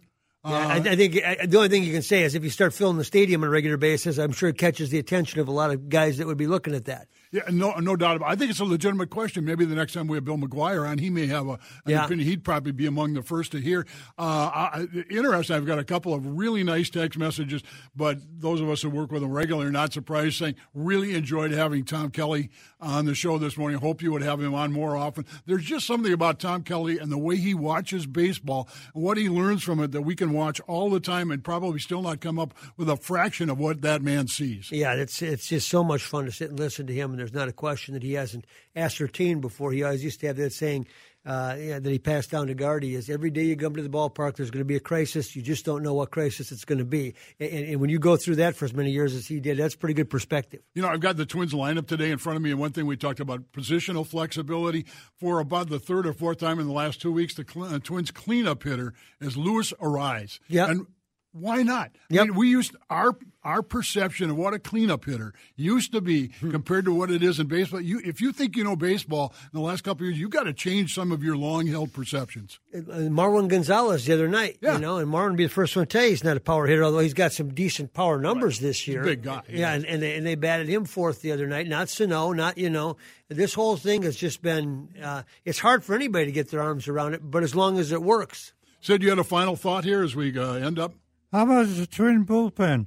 [0.46, 2.50] Yeah, I, uh, I, think I, the only thing you can say is if you
[2.50, 5.48] start filling the stadium on a regular basis, I'm sure it catches the attention of
[5.48, 7.08] a lot of guys that would be looking at that.
[7.34, 8.28] Yeah, no, no doubt about.
[8.30, 8.32] it.
[8.32, 9.44] I think it's a legitimate question.
[9.44, 11.58] Maybe the next time we have Bill McGuire on, he may have a, an
[11.88, 12.04] Yeah.
[12.04, 12.28] opinion.
[12.28, 13.86] He'd probably be among the first to hear.
[14.16, 15.56] Uh, I, interesting.
[15.56, 17.62] I've got a couple of really nice text messages,
[17.96, 20.36] but those of us who work with him regularly are not surprised.
[20.36, 23.80] Saying really enjoyed having Tom Kelly on the show this morning.
[23.80, 25.26] Hope you would have him on more often.
[25.44, 29.28] There's just something about Tom Kelly and the way he watches baseball and what he
[29.28, 32.38] learns from it that we can watch all the time and probably still not come
[32.38, 34.70] up with a fraction of what that man sees.
[34.70, 37.32] Yeah, it's it's just so much fun to sit and listen to him, and there's
[37.32, 38.46] not a question that he hasn't
[38.76, 39.72] ascertained before.
[39.72, 40.86] He always used to have that saying
[41.24, 43.88] uh, yeah, that he passed down to Gardy: "Is every day you come to the
[43.88, 45.34] ballpark, there's going to be a crisis.
[45.34, 48.18] You just don't know what crisis it's going to be." And, and, when you go
[48.18, 50.60] through that for as many years as he did, that's pretty good perspective.
[50.74, 52.84] You know, I've got the Twins lineup today in front of me, and one thing
[52.84, 54.84] we talked about positional flexibility
[55.18, 57.34] for about the third or fourth time in the last two weeks.
[57.34, 60.40] The cl- uh, Twins cleanup hitter is Luis Arraez.
[60.48, 60.68] Yep.
[60.68, 60.86] and
[61.34, 61.90] why not?
[62.10, 62.20] Yep.
[62.22, 66.28] I mean, we used our our perception of what a cleanup hitter used to be
[66.40, 66.50] Hmm.
[66.50, 67.78] compared to what it is in baseball.
[67.82, 70.44] You, if you think you know baseball in the last couple of years, you've got
[70.44, 72.58] to change some of your long held perceptions.
[72.74, 74.74] Marwin Gonzalez the other night, Yeah.
[74.74, 76.40] you know, and Marwin would be the first one to tell you he's not a
[76.40, 79.02] power hitter, although he's got some decent power numbers this year.
[79.02, 79.72] big guy, Yeah, yeah.
[79.74, 81.68] and, and, they, and they batted him fourth the other night.
[81.68, 82.96] Not Sano, not, you know,
[83.28, 86.88] this whole thing has just been, uh, it's hard for anybody to get their arms
[86.88, 88.54] around it, but as long as it works.
[88.80, 90.94] Sid, you had a final thought here as we uh, end up.
[91.34, 92.86] How about the twin bullpen?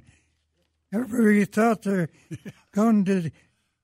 [0.90, 2.08] Everybody thought they're
[2.74, 3.30] going to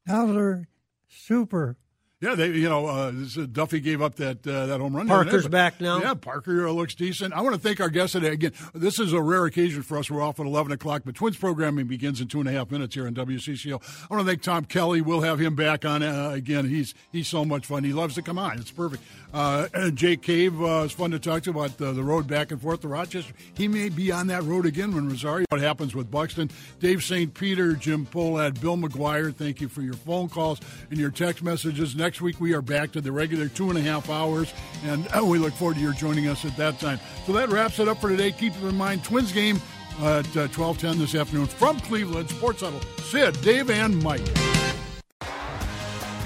[0.06, 0.68] now they're
[1.06, 1.76] super.
[2.24, 3.10] Yeah, they you know uh, uh,
[3.46, 5.06] Duffey gave up that uh, that home run.
[5.06, 5.42] Parker's?
[5.42, 6.00] But- back now.
[6.00, 7.34] Yeah, Parker uh, looks decent.
[7.34, 8.52] I want to thank our guest today again.
[8.72, 10.10] This is a rare occasion for us.
[10.10, 12.94] We're off at eleven o'clock, but Twins programming begins in two and a half minutes
[12.94, 13.74] here on WCCO.
[14.10, 15.02] I want to thank Tom Kelly.
[15.02, 16.66] We'll have him back on uh, again.
[16.66, 17.84] He's he's so much fun.
[17.84, 18.58] He loves to come on.
[18.58, 19.02] It's perfect.
[19.34, 22.52] Uh, and Jake Cave uh, is fun to talk to about uh, the road back
[22.52, 23.34] and forth to Rochester.
[23.54, 25.44] He may be on that road again when Rosario.
[25.50, 26.50] What happens with Buxton?
[26.80, 27.34] Dave St.
[27.34, 29.34] Peter, Jim Pohlad, Bill McGuire.
[29.34, 31.96] Thank you for your phone calls and your text messages.
[31.96, 34.52] Next week we are back to the regular two and a half hours,
[34.84, 37.00] and uh, we look forward to your joining us at that time.
[37.26, 38.32] So that wraps it up for today.
[38.32, 39.60] Keep in mind, Twins game
[40.00, 42.30] uh, at uh, twelve ten this afternoon from Cleveland.
[42.30, 42.80] Sports Huddle.
[43.04, 44.26] Sid, Dave, and Mike.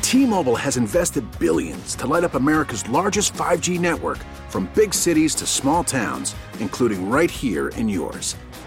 [0.02, 4.16] T-Mobile has invested billions to light up America's largest 5G network
[4.48, 8.34] from big cities to small towns, including right here in yours.